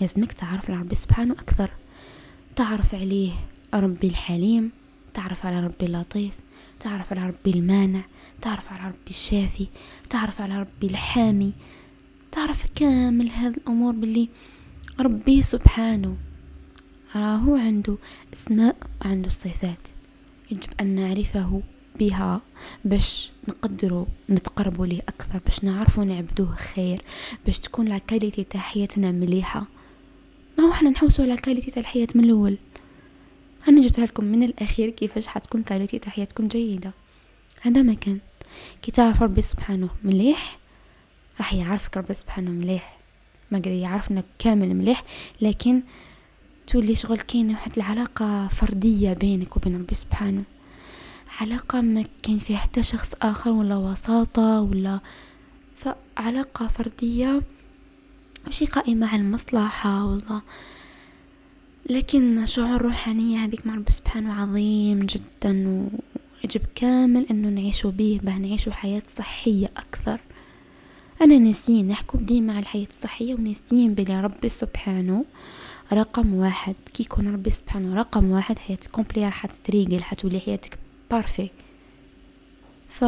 لازمك 0.01 0.33
تعرف 0.33 0.71
على 0.71 0.79
ربي 0.79 0.95
سبحانه 0.95 1.33
أكثر. 1.33 1.71
تعرف 2.55 2.95
عليه 2.95 3.31
ربي 3.73 4.07
الحليم 4.07 4.71
تعرف 5.13 5.45
على 5.45 5.59
ربي 5.59 5.85
اللطيف 5.85 6.33
تعرف 6.79 7.13
على 7.13 7.27
ربي 7.27 7.51
المانع 7.59 8.01
تعرف 8.41 8.73
على 8.73 8.87
ربي 8.87 9.09
الشافي 9.09 9.67
تعرف 10.09 10.41
على 10.41 10.59
ربي 10.59 10.87
الحامي. 10.87 11.53
تعرف 12.31 12.65
كامل 12.75 13.29
هذه 13.29 13.55
الأمور 13.57 13.93
باللي 13.93 14.29
ربي 14.99 15.41
سبحانه 15.41 16.17
راهو 17.15 17.55
عنده 17.55 17.97
أسماء 18.33 18.75
وعنده 19.01 19.29
صفات. 19.29 19.87
يجب 20.51 20.69
أن 20.81 20.87
نعرفه 20.87 21.61
بها 21.99 22.41
باش 22.85 23.31
نقدروا 23.47 24.05
نتقربوا 24.29 24.85
ليه 24.85 25.01
أكثر 25.01 25.39
باش 25.45 25.63
نعرفوا 25.63 26.03
نعبدوه 26.03 26.55
خير 26.55 27.01
باش 27.45 27.59
تكون 27.59 27.85
la 27.85 27.97
qualité 27.97 28.43
تاع 28.43 28.61
حياتنا 28.61 29.11
مليحة. 29.11 29.65
ما 30.57 30.63
هو 30.63 30.71
إحنا 30.71 30.89
نحوسوا 30.89 31.25
على 31.25 31.37
qualité 31.37 31.71
تاع 31.71 31.81
الحياة 31.81 32.07
من 32.15 32.23
الأول. 32.23 32.57
أنا 33.67 33.81
جبتها 33.81 34.05
لكم 34.05 34.25
من 34.25 34.43
الأخير 34.43 34.89
كيفاش 34.89 35.27
حتكون 35.27 35.63
qualité 35.63 35.99
تاع 35.99 36.11
حياتكم 36.11 36.47
جيدة. 36.47 36.93
هذا 37.61 37.81
ما 37.81 37.93
كان. 37.93 38.19
كي 38.81 38.91
تعرف 38.91 39.21
ربي 39.21 39.41
سبحانه 39.41 39.89
مليح 40.03 40.59
راح 41.37 41.53
يعرفك 41.53 41.97
ربي 41.97 42.13
سبحانه 42.13 42.51
مليح. 42.51 42.97
ما 43.51 43.61
يعرفنا 43.65 44.23
كامل 44.39 44.73
مليح 44.73 45.03
لكن 45.41 45.81
تولي 46.67 46.95
شغل 46.95 47.17
كاينة 47.17 47.53
واحد 47.53 47.71
العلاقة 47.77 48.47
فردية 48.47 49.13
بينك 49.13 49.57
وبين 49.57 49.75
ربي 49.75 49.95
سبحانه. 49.95 50.43
علاقة 51.41 51.81
ما 51.81 52.03
كان 52.23 52.37
فيها 52.37 52.57
حتى 52.57 52.83
شخص 52.83 53.11
آخر 53.21 53.51
ولا 53.51 53.75
وساطة 53.75 54.61
ولا 54.61 54.99
فعلاقة 55.75 56.67
فردية 56.67 57.41
ماشي 58.45 58.65
قائمة 58.65 59.07
على 59.07 59.21
المصلحة 59.21 60.05
ولا 60.05 60.41
لكن 61.89 62.45
شعور 62.45 62.81
روحانية 62.81 63.45
هذيك 63.45 63.67
مع 63.67 63.75
رب 63.75 63.89
سبحانه 63.89 64.41
عظيم 64.41 64.99
جدا 64.99 65.67
ويجب 66.43 66.61
كامل 66.75 67.25
أنه 67.31 67.49
نعيشو 67.49 67.91
به 67.91 68.19
باه 68.23 68.37
نعيشو 68.37 68.71
حياة 68.71 69.03
صحية 69.17 69.69
أكثر. 69.77 70.19
رانا 71.21 71.37
ناسين 71.39 71.87
نحكو 71.87 72.17
ديما 72.17 72.53
على 72.53 72.61
الحياة 72.61 72.87
الصحية 72.97 73.35
وناسين 73.35 73.93
بلي 73.93 74.21
ربي 74.21 74.49
سبحانه 74.49 75.25
رقم 75.93 76.33
واحد. 76.33 76.75
كي 76.93 77.03
يكون 77.03 77.33
ربي 77.33 77.49
سبحانه 77.49 77.95
رقم 77.95 78.31
واحد 78.31 78.59
حياتك 78.59 78.91
complet 78.91 79.25
راح 79.25 79.45
تستريقل 79.45 80.03
حتولي 80.03 80.39
حياتك 80.39 80.79
parfaite 81.11 83.03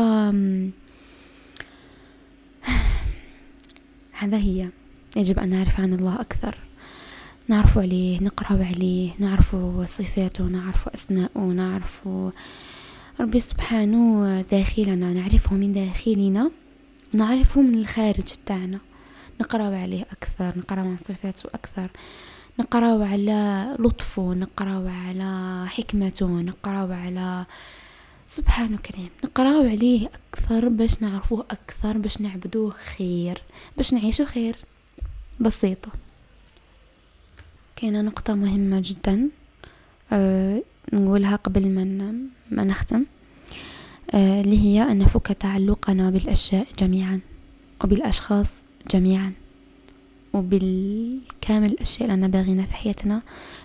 هذا 4.19 4.38
هي. 4.38 4.69
يجب 5.17 5.39
أن 5.39 5.49
نعرف 5.49 5.79
عن 5.79 5.93
الله 5.93 6.21
أكثر. 6.21 6.57
نعرف 7.47 7.77
عليه 7.77 8.23
نقرأ 8.23 8.65
عليه 8.65 9.12
نعرف 9.19 9.55
صفاته 9.86 10.43
نعرف 10.43 10.89
أسماءه 10.89 11.39
نعرف 11.39 12.10
ربي 13.19 13.39
سبحانه 13.39 14.41
داخلنا 14.41 15.13
نعرفه 15.13 15.55
من 15.55 15.73
داخلنا 15.73 16.51
نعرفه 17.13 17.62
من 17.62 17.75
الخارج 17.75 18.23
تاعنا. 18.45 18.79
نقرأ 19.41 19.77
عليه 19.77 20.01
أكثر 20.01 20.60
نقرأ 20.60 20.79
عن 20.79 20.97
صفاته 20.97 21.49
أكثر. 21.53 21.89
نقرأ 22.60 23.05
على 23.05 23.75
لطفه 23.79 24.33
نقرأ 24.33 24.89
على 24.89 25.65
حكمته 25.67 26.27
نقرأ 26.27 26.95
على 26.95 27.45
سبحانه 28.27 28.77
كريم 28.77 29.09
نقراو 29.23 29.63
عليه 29.69 30.09
أكثر 30.33 30.69
باش 30.69 31.01
نعرفوه 31.01 31.45
أكثر 31.51 31.97
باش 31.97 32.21
نعبدوه 32.21 32.71
خير 32.71 33.41
باش 33.77 33.93
نعيشو 33.93 34.25
خير. 34.25 34.55
بسيطة. 35.39 35.89
كاينة 37.75 38.01
نقطة 38.01 38.33
مهمة 38.33 38.81
جدا 38.85 39.29
أه 40.11 40.63
نقولها 40.93 41.35
قبل 41.35 41.67
ما 41.69 41.83
ما 42.51 42.63
نختم 42.63 43.05
أه 44.11 44.41
اللي 44.41 44.59
هي 44.59 44.81
أن 44.91 44.97
نفك 44.97 45.27
تعلقنا 45.27 46.09
بالأشياء 46.09 46.67
جميعا 46.79 47.19
وبالأشخاص 47.83 48.51
جميعا 48.91 49.33
وبالكامل 50.33 51.71
الأشياء 51.71 52.13
اللي 52.13 52.27
باغينا 52.27 52.65
في 52.65 52.73
حياتنا. 52.73 53.21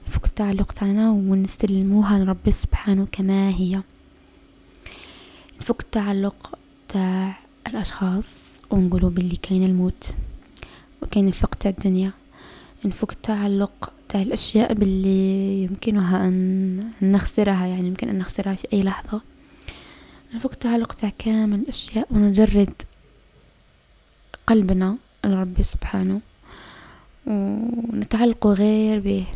نفك 0.07 0.27
التعلق 0.27 0.72
تاعنا 0.72 1.11
ونستلموها 1.11 2.18
لربي 2.18 2.53
سبحانه 2.53 3.07
كما 3.12 3.48
هي. 3.48 3.83
نفك 5.62 5.81
التعلق 5.81 6.59
تاع 6.88 7.38
الأشخاص 7.66 8.61
ونقولوا 8.70 9.11
باللي 9.11 9.37
كاين 9.37 9.62
الموت 9.62 10.14
وكاين 11.03 11.29
الفقد 11.29 11.59
تاع 11.59 11.70
الدنيا. 11.70 12.12
نفك 12.85 13.12
التعلق 13.12 13.92
تاع 14.09 14.22
الأشياء 14.22 14.75
باللي 14.75 15.64
يمكنها 15.64 16.27
أن 16.29 16.90
نخسرها 17.03 17.66
يعني 17.66 17.88
يمكن 17.88 18.09
أن 18.09 18.18
نخسرها 18.18 18.55
في 18.55 18.68
أي 18.72 18.83
لحظة. 18.83 19.20
نفك 20.35 20.53
التعلق 20.53 20.92
تاع 20.92 21.12
كامل 21.18 21.59
الأشياء 21.59 22.07
ونجرد 22.11 22.83
قلبنا 24.46 24.96
لربي 25.25 25.62
سبحانه 25.62 26.20
ونتعلق 27.27 28.46
غير 28.46 29.01
به 29.01 29.27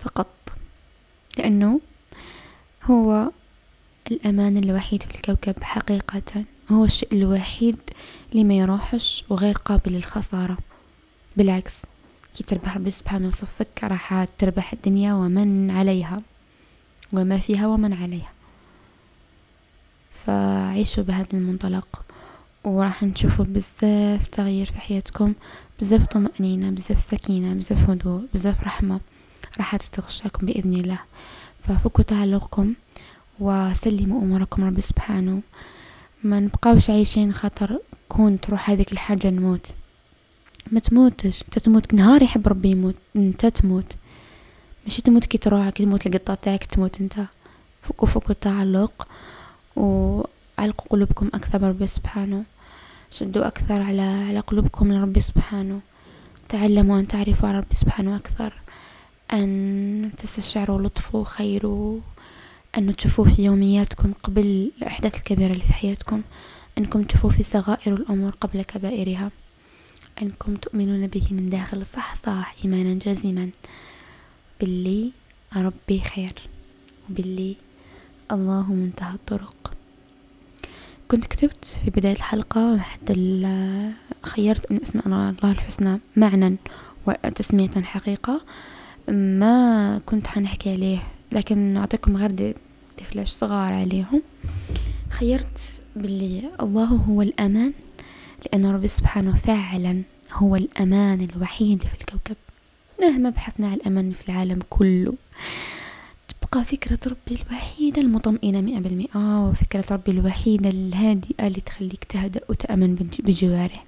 فقط. 0.00 0.28
لأنه 1.38 1.80
هو 2.84 3.30
الأمان 4.10 4.56
الوحيد 4.56 5.02
في 5.02 5.14
الكوكب 5.14 5.64
حقيقة. 5.64 6.44
هو 6.72 6.84
الشيء 6.84 7.08
الوحيد 7.12 7.76
اللي 8.32 8.44
ما 8.44 8.54
يروحش 8.54 9.24
وغير 9.28 9.54
قابل 9.54 9.92
للخسارة. 9.92 10.58
بالعكس 11.36 11.74
كي 12.36 12.44
تربح 12.44 12.76
ربي 12.76 12.90
سبحانه 12.90 13.28
وصفك 13.28 13.84
راح 13.84 14.26
تربح 14.38 14.72
الدنيا 14.72 15.14
ومن 15.14 15.70
عليها. 15.70 16.22
وما 17.12 17.38
فيها 17.38 17.66
ومن 17.66 17.92
عليها. 17.92 18.32
فعيشوا 20.24 21.02
بهذا 21.02 21.26
المنطلق. 21.34 22.02
وراح 22.64 23.02
نشوفوا 23.02 23.44
بزاف 23.44 24.26
تغيير 24.26 24.66
في 24.66 24.80
حياتكم. 24.80 25.34
بزاف 25.80 26.06
طمأنينة 26.06 26.70
بزاف 26.70 26.98
سكينة 26.98 27.54
بزاف 27.54 27.90
هدوء 27.90 28.26
بزاف 28.34 28.60
رحمة 28.60 29.00
راح 29.58 29.76
تتغشاكم 29.76 30.46
بإذن 30.46 30.74
الله. 30.74 30.98
ففكوا 31.60 32.04
تعلقكم. 32.04 32.74
وسلموا 33.40 34.22
أموركم 34.22 34.64
ربي 34.64 34.80
سبحانه. 34.80 35.40
ما 36.24 36.40
نبقاوش 36.40 36.90
عايشين 36.90 37.32
خاطر 37.32 37.78
كون 38.08 38.40
تروح 38.40 38.70
هذيك 38.70 38.92
الحاجة 38.92 39.30
نموت. 39.30 39.72
ما 40.72 40.80
تموتش. 40.80 41.42
أنت 41.42 41.58
تموت 41.58 41.94
نهار 41.94 42.22
يحب 42.22 42.48
ربي 42.48 42.70
يموت. 42.70 42.94
أنت 43.16 43.46
تموت. 43.46 43.96
ماشي 44.84 45.02
تموت 45.02 45.24
كي 45.24 45.38
تروح 45.38 45.68
كي 45.68 45.84
تموت 45.84 46.06
القطة 46.06 46.34
تاعك 46.34 46.64
تموت 46.64 47.00
أنت. 47.00 47.14
فكوا 47.82 48.08
فكوا 48.08 48.30
التعلق 48.30 49.08
وعلقوا 49.76 50.88
قلوبكم 50.90 51.30
أكثر 51.34 51.58
بربي 51.58 51.86
سبحانه. 51.86 52.44
شدوا 53.10 53.46
أكثر 53.46 53.82
على 53.82 54.02
على 54.02 54.40
قلوبكم 54.40 54.92
لربي 54.92 55.20
سبحانه. 55.20 55.80
تعلموا 56.48 57.00
أن 57.00 57.08
تعرفوا 57.08 57.48
على 57.48 57.58
ربي 57.58 57.76
سبحانه 57.76 58.16
أكثر. 58.16 58.52
أن 59.32 60.10
تستشعروا 60.16 60.82
لطفه 60.82 61.18
وخيره 61.18 62.00
أن 62.78 62.96
تشوفوا 62.96 63.24
في 63.24 63.44
يومياتكم 63.44 64.12
قبل 64.12 64.70
الأحداث 64.78 65.16
الكبيرة 65.16 65.52
اللي 65.52 65.64
في 65.64 65.72
حياتكم 65.72 66.22
أنكم 66.78 67.02
تشوفوا 67.02 67.30
في 67.30 67.42
صغائر 67.42 67.94
الأمور 67.94 68.30
قبل 68.40 68.62
كبائرها 68.62 69.30
أنكم 70.22 70.54
تؤمنون 70.54 71.06
به 71.06 71.28
من 71.30 71.50
داخل 71.50 71.80
الصحصاح 71.80 72.54
إيمانا 72.64 72.94
جازما. 72.94 73.50
باللي 74.60 75.10
ربي 75.56 76.00
خير 76.00 76.32
وباللي 77.10 77.56
الله 78.32 78.72
منتهى 78.72 79.14
الطرق. 79.14 79.72
كنت 81.08 81.24
كتبت 81.26 81.78
في 81.84 81.90
بداية 81.90 82.16
الحلقة 82.16 82.72
واحد 82.72 83.00
خيرت 84.22 84.72
من 84.72 84.82
اسماء 84.82 85.06
الله 85.06 85.52
الحسنى 85.52 86.00
معنى 86.16 86.56
وتسمية 87.06 87.82
حقيقة 87.82 88.40
ما 89.08 90.00
كنت 90.06 90.26
حنحكي 90.26 90.70
عليه 90.70 91.02
لكن 91.32 91.58
نعطيكم 91.58 92.16
غير 92.16 92.54
دفلاش 92.98 93.28
صغار 93.30 93.72
عليهم. 93.72 94.22
خيرت 95.10 95.80
باللي 95.96 96.42
الله 96.60 96.84
هو 96.84 97.22
الأمان 97.22 97.72
لأن 98.46 98.66
ربي 98.66 98.88
سبحانه 98.88 99.34
فعلا 99.34 100.02
هو 100.32 100.56
الأمان 100.56 101.28
الوحيد 101.34 101.82
في 101.82 101.94
الكوكب. 102.00 102.36
مهما 103.00 103.30
بحثنا 103.30 103.66
عن 103.66 103.74
الأمان 103.74 104.12
في 104.12 104.28
العالم 104.28 104.58
كله 104.70 105.14
تبقى 106.28 106.64
فكرة 106.64 106.98
ربي 107.06 107.40
الوحيدة 107.42 108.02
المطمئنة 108.02 108.60
مئة 108.60 108.78
بالمئة 108.78 109.48
وفكرة 109.48 109.84
ربي 109.90 110.10
الوحيدة 110.10 110.70
الهادئة 110.70 111.46
اللي 111.46 111.60
تخليك 111.60 112.04
تهدأ 112.04 112.40
وتأمن 112.48 112.94
بجواره. 113.18 113.82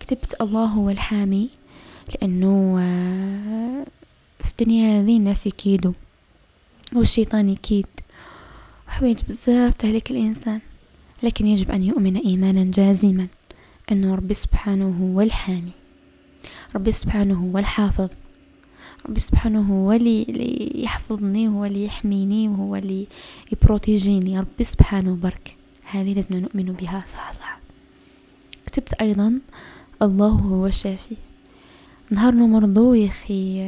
كتبت 0.00 0.36
الله 0.40 0.64
هو 0.64 0.90
الحامي 0.90 1.48
لأنه 2.14 2.76
آه، 2.80 3.84
في 4.44 4.50
الدنيا 4.50 5.00
هذه 5.00 5.16
الناس 5.16 5.46
يكيدوا. 5.46 5.92
والشيطان 6.94 7.48
يكيد. 7.48 7.86
وحوايج 8.88 9.18
بزاف 9.28 9.74
تهلك 9.74 10.10
الإنسان 10.10 10.60
لكن 11.22 11.46
يجب 11.46 11.70
أن 11.70 11.82
يؤمن 11.82 12.16
إيمانا 12.16 12.64
جازما 12.64 13.26
أنه 13.92 14.14
ربي 14.14 14.34
سبحانه 14.34 14.96
هو 15.00 15.20
الحامي 15.20 15.72
ربي 16.74 16.92
سبحانه 16.92 17.34
هو 17.34 17.58
الحافظ 17.58 18.08
ربي 19.08 19.20
سبحانه 19.20 19.60
هو 19.60 19.92
اللي 19.92 20.26
يحفظني 20.74 21.48
وهو 21.48 21.64
اللي 21.64 21.84
يحميني 21.84 22.48
وهو 22.48 22.76
اللي 22.76 23.06
يبروتيجيني 23.52 24.40
ربي 24.40 24.64
سبحانه 24.64 25.14
برك 25.14 25.56
هذه 25.90 26.14
لازم 26.14 26.36
نؤمن 26.36 26.72
بها 26.72 27.04
صح 27.06 27.32
صح. 27.32 27.58
كتبت 28.66 28.92
أيضا 28.92 29.38
الله 30.02 30.28
هو 30.28 30.66
الشافي 30.66 31.16
نهار 32.10 32.34
نمرضو 32.34 32.94
يا 32.94 33.08
أخي 33.08 33.62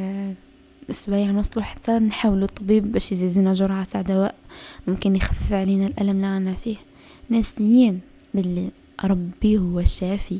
أسبوعين 0.89 1.33
نوصلو 1.33 1.63
حتى 1.63 1.91
نحاولو 1.91 2.45
الطبيب 2.45 2.91
باش 2.91 3.11
يزيدنا 3.11 3.53
جرعة 3.53 3.83
تاع 3.83 4.01
دواء 4.01 4.35
ممكن 4.87 5.15
يخفف 5.15 5.53
علينا 5.53 5.87
الألم 5.87 6.09
اللي 6.09 6.33
رانا 6.33 6.53
فيه. 6.53 6.77
ناسيين 7.29 8.01
باللي 8.33 8.69
ربي 9.03 9.57
هو 9.57 9.79
الشافي. 9.79 10.39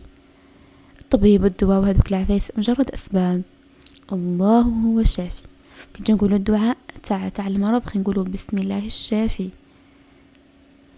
الطبيب 1.01 1.43
والدواء 1.43 1.79
وهذوك 1.79 2.07
العفايس 2.07 2.51
مجرد 2.57 2.91
أسباب. 2.91 3.41
الله 4.13 4.61
هو 4.61 4.99
الشافي. 4.99 5.47
كنت 5.95 6.11
نقولوا 6.11 6.37
الدعاء 6.37 6.77
تاع 7.03 7.29
تاع 7.29 7.47
المرض 7.47 7.83
خلينا 7.83 8.01
نقولوا 8.01 8.23
بسم 8.23 8.57
الله 8.57 8.85
الشافي. 8.85 9.49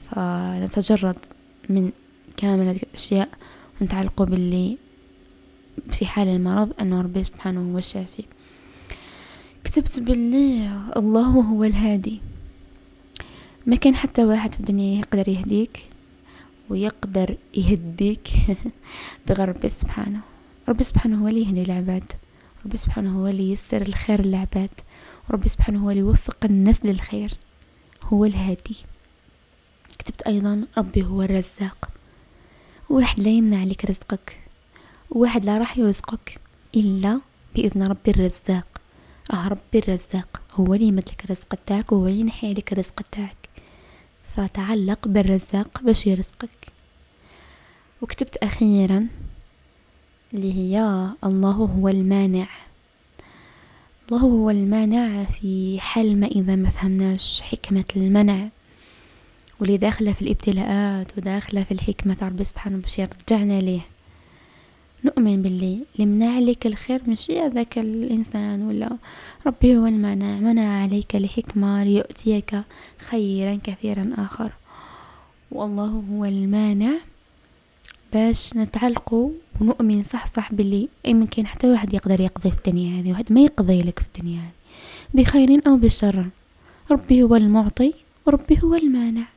فنتجرد 0.10 1.18
من 1.70 1.92
كامل 2.38 2.68
هذه 2.68 2.80
الأشياء 2.84 3.30
ونتعلقوا 3.82 4.26
باللي 4.26 4.78
في 5.90 6.06
حال 6.06 6.28
المرض 6.28 6.74
أن 6.82 6.94
ربي 6.94 7.24
سبحانه 7.24 7.72
هو 7.74 7.78
الشافي. 7.78 8.24
كتبت 9.68 10.00
باللي 10.00 10.72
الله 10.98 11.28
هو 11.28 11.64
الهادي. 11.64 12.22
ما 13.66 13.76
كان 13.76 13.96
حتى 13.96 14.24
واحد 14.24 14.54
في 14.54 14.60
الدنيا 14.60 15.00
يقدر 15.00 15.30
يهديك 15.30 15.86
ويقدر 16.70 17.38
يهديك 17.54 18.28
بغير 19.28 19.50
ربي 19.50 19.70
سبحانه. 19.70 20.20
ربي 20.70 20.84
سبحانه 20.84 21.24
هو 21.24 21.28
اللي 21.28 21.42
يهدي 21.42 21.62
العباد. 21.62 22.04
ربي 22.66 22.78
سبحانه 22.78 23.20
هو 23.20 23.28
اللي 23.28 23.52
يسر 23.52 23.82
الخير 23.82 24.26
للعباد. 24.26 24.70
وربي 25.30 25.50
سبحانه 25.50 25.84
هو 25.84 25.90
اللي 25.90 26.02
يوفق 26.02 26.38
الناس 26.46 26.86
للخير. 26.86 27.34
هو 28.04 28.26
الهادي. 28.26 28.76
كتبت 30.00 30.22
أيضا 30.22 30.66
ربي 30.78 31.04
هو 31.04 31.22
الرزاق. 31.22 31.90
واحد 32.90 33.20
لا 33.20 33.30
يمنع 33.30 33.64
لك 33.64 33.86
رزقك. 33.86 34.38
واحد 35.10 35.46
لا 35.46 35.58
راح 35.58 35.78
يرزقك 35.78 36.40
إلا 36.76 37.22
بإذن 37.56 37.84
ربي 37.84 38.12
الرزاق. 38.12 38.77
راه 39.32 39.48
ربي 39.48 39.80
الرزاق 39.80 40.42
هو 40.54 40.74
اللي 40.74 40.88
يمدلك 40.88 41.26
الرزق 41.26 41.56
تاعك 41.66 41.92
وهو 41.92 42.08
اللي 42.08 42.20
ينحي 42.20 42.54
لك 42.54 42.74
الرزق 42.74 43.02
تاعك 43.12 43.50
فتعلق 44.36 45.08
بالرزاق 45.08 45.82
باش 45.82 46.08
يرزقك. 46.08 46.50
وكتبت 48.02 48.38
أخيرا 48.38 49.08
اللي 50.34 50.54
هي 50.54 50.80
الله 51.24 51.52
هو 51.52 51.88
المانع. 51.88 52.48
الله 54.12 54.22
هو 54.22 54.50
المانع 54.50 55.24
في 55.24 55.80
حال 55.80 56.20
ما 56.20 56.28
إذا 56.28 56.56
ما 56.56 56.70
فهمناش 56.70 57.42
حكمة 57.42 57.86
المنع. 57.96 58.48
واللي 59.60 59.78
داخلة 59.78 60.14
في 60.14 60.22
الابتلاءات 60.22 61.18
وداخلة 61.18 61.64
في 61.64 61.72
الحكمة 61.72 62.18
ربي 62.22 62.44
سبحانه 62.44 62.78
باش 62.78 63.00
يرجعنا 63.00 63.62
ليه. 63.62 63.82
نؤمن 65.06 65.42
باللي 65.42 65.80
لمنع 66.00 66.36
عليك 66.36 66.68
الخير 66.68 67.02
ماشي 67.08 67.40
هذاك 67.40 67.78
الإنسان 67.78 68.62
ولا. 68.62 68.98
ربي 69.48 69.78
هو 69.78 69.86
المانع 69.86 70.40
منع 70.40 70.82
عليك 70.82 71.16
لحكمة 71.16 71.84
ليؤتيك 71.84 72.62
خيرا 72.98 73.60
كثيرا 73.64 74.14
آخر. 74.18 74.52
والله 75.52 76.04
هو 76.12 76.26
المانع. 76.26 76.92
باش 78.14 78.54
نتعلقوا 78.56 79.32
ونؤمن 79.62 80.04
صح 80.04 80.26
صح 80.26 80.54
باللي 80.54 80.90
اي 81.06 81.14
ممكن 81.14 81.48
حتى 81.48 81.72
واحد 81.72 81.94
يقدر 81.94 82.22
يقضي 82.22 82.52
في 82.52 82.58
الدنيا 82.58 83.02
هذه 83.02 83.12
واحد 83.12 83.34
ما 83.34 83.42
يقضي 83.42 83.82
لك 83.82 84.00
في 84.00 84.06
الدنيا 84.18 84.40
هذه 84.40 84.52
بخير 85.14 85.62
أو 85.68 85.78
بشر. 85.78 86.26
ربي 86.92 87.24
هو 87.24 87.36
المعطي 87.36 87.94
وربي 88.26 88.60
هو 88.64 88.76
المانع. 88.76 89.28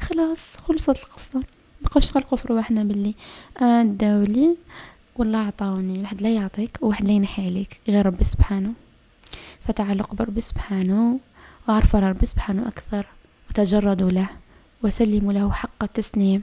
خلاص 0.00 0.56
خلصت 0.56 0.88
القصة. 1.04 1.42
بقاش 1.82 2.10
خلقوا 2.10 2.38
في 2.38 2.48
رواحنا 2.48 2.84
باللي. 2.84 3.14
آه 3.62 3.82
داولي 3.82 4.56
ولا 5.20 5.38
عطاوني 5.38 5.98
واحد 6.00 6.22
لا 6.22 6.34
يعطيك 6.34 6.78
وواحد 6.80 7.04
لا 7.04 7.12
ينحي 7.12 7.46
عليك 7.46 7.80
غير 7.88 8.06
ربي 8.06 8.24
سبحانه. 8.24 8.72
فتعلق 9.68 10.14
بربي 10.14 10.40
سبحانه 10.40 11.20
وعرفوا 11.68 12.00
ربي 12.00 12.26
سبحانه 12.26 12.68
أكثر 12.68 13.06
وتجردوا 13.50 14.10
له 14.10 14.28
وسلموا 14.82 15.32
له 15.32 15.52
حق 15.52 15.82
التسليم 15.82 16.42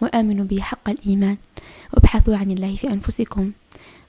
وآمنوا 0.00 0.44
به 0.44 0.60
حق 0.60 0.88
الإيمان. 0.88 1.36
وابحثوا 1.94 2.36
عن 2.36 2.50
الله 2.50 2.76
في 2.76 2.92
أنفسكم 2.92 3.52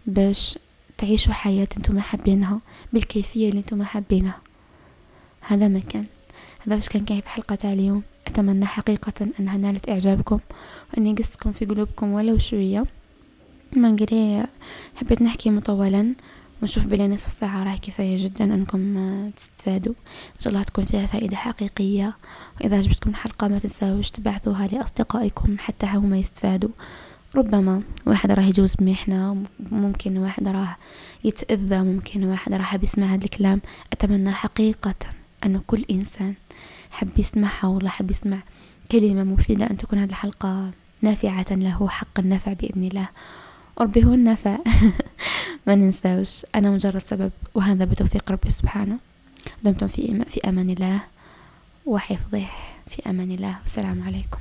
باش 0.05 0.59
تعيشوا 0.97 1.33
حياة 1.33 1.67
أنتم 1.77 1.99
حابينها 1.99 2.59
بالكيفية 2.93 3.49
اللي 3.49 3.59
أنتم 3.59 3.83
حابينها. 3.83 4.37
هذا 5.41 5.67
ما 5.67 5.79
كان. 5.79 6.05
هذا 6.67 6.75
باش 6.75 6.89
كان 6.89 7.05
كاين 7.05 7.21
في 7.21 7.29
حلقة 7.29 7.55
تاع 7.55 7.73
اليوم. 7.73 8.03
أتمنى 8.27 8.65
حقيقة 8.65 9.27
أنها 9.39 9.57
نالت 9.57 9.89
إعجابكم 9.89 10.39
وأني 10.93 11.13
قصتكم 11.13 11.51
في 11.51 11.65
قلوبكم 11.65 12.11
ولو 12.11 12.37
شوية. 12.37 12.85
نقري 13.77 14.43
حبيت 14.95 15.21
نحكي 15.21 15.49
مطولا 15.49 16.13
ونشوف 16.61 16.85
بلي 16.85 17.07
نصف 17.07 17.31
ساعة 17.31 17.63
راه 17.63 17.75
كفاية 17.75 18.17
جدا 18.23 18.43
أنكم 18.43 19.29
تستفادوا. 19.29 19.93
إن 20.35 20.39
شاء 20.39 20.53
الله 20.53 20.63
تكون 20.63 20.85
فيها 20.85 21.05
فائدة 21.05 21.35
حقيقية. 21.35 22.15
وإذا 22.61 22.77
عجبتكم 22.77 23.09
الحلقة 23.09 23.47
ما 23.47 23.59
تنساوش 23.59 24.11
تبعثوها 24.11 24.67
لأصدقائكم 24.67 25.57
حتى 25.59 25.85
هما 25.85 26.17
يستفادوا. 26.17 26.69
ربما 27.35 27.81
واحد 28.05 28.31
راه 28.31 28.43
يجوز 28.43 28.75
بمحنة 28.75 29.43
ممكن 29.71 30.17
واحد 30.17 30.47
راه 30.47 30.75
يتأذى 31.23 31.81
ممكن 31.81 32.23
واحد 32.23 32.53
راه 32.53 32.63
حاب 32.63 32.83
يسمع 32.83 33.05
هذا 33.05 33.25
الكلام. 33.25 33.61
أتمنى 33.93 34.31
حقيقة 34.31 34.95
أن 35.45 35.61
كل 35.67 35.85
إنسان 35.91 36.33
حب 36.91 37.09
يسمعها 37.17 37.67
ولا 37.67 37.89
حب 37.89 38.11
يسمع 38.11 38.37
كلمة 38.91 39.23
مفيدة 39.23 39.69
أن 39.69 39.77
تكون 39.77 39.99
هذه 39.99 40.09
الحلقة 40.09 40.71
نافعة 41.01 41.45
له 41.51 41.89
حق 41.89 42.19
النفع 42.19 42.53
بإذن 42.53 42.83
الله. 42.83 43.09
ربي 43.79 44.05
هو 44.05 44.13
النافع 44.13 44.57
ما 45.67 45.75
ننساوش 45.75 46.45
أنا 46.55 46.69
مجرد 46.69 46.97
سبب 46.97 47.31
وهذا 47.55 47.85
بتوفيق 47.85 48.31
ربي 48.31 48.49
سبحانه. 48.49 48.97
دمتم 49.63 49.87
في, 49.87 50.23
في 50.29 50.49
أمان 50.49 50.69
الله 50.69 50.99
وحفظه 51.85 52.45
في 52.89 53.09
أمان 53.09 53.31
الله. 53.31 53.55
والسلام 53.61 54.03
عليكم. 54.03 54.39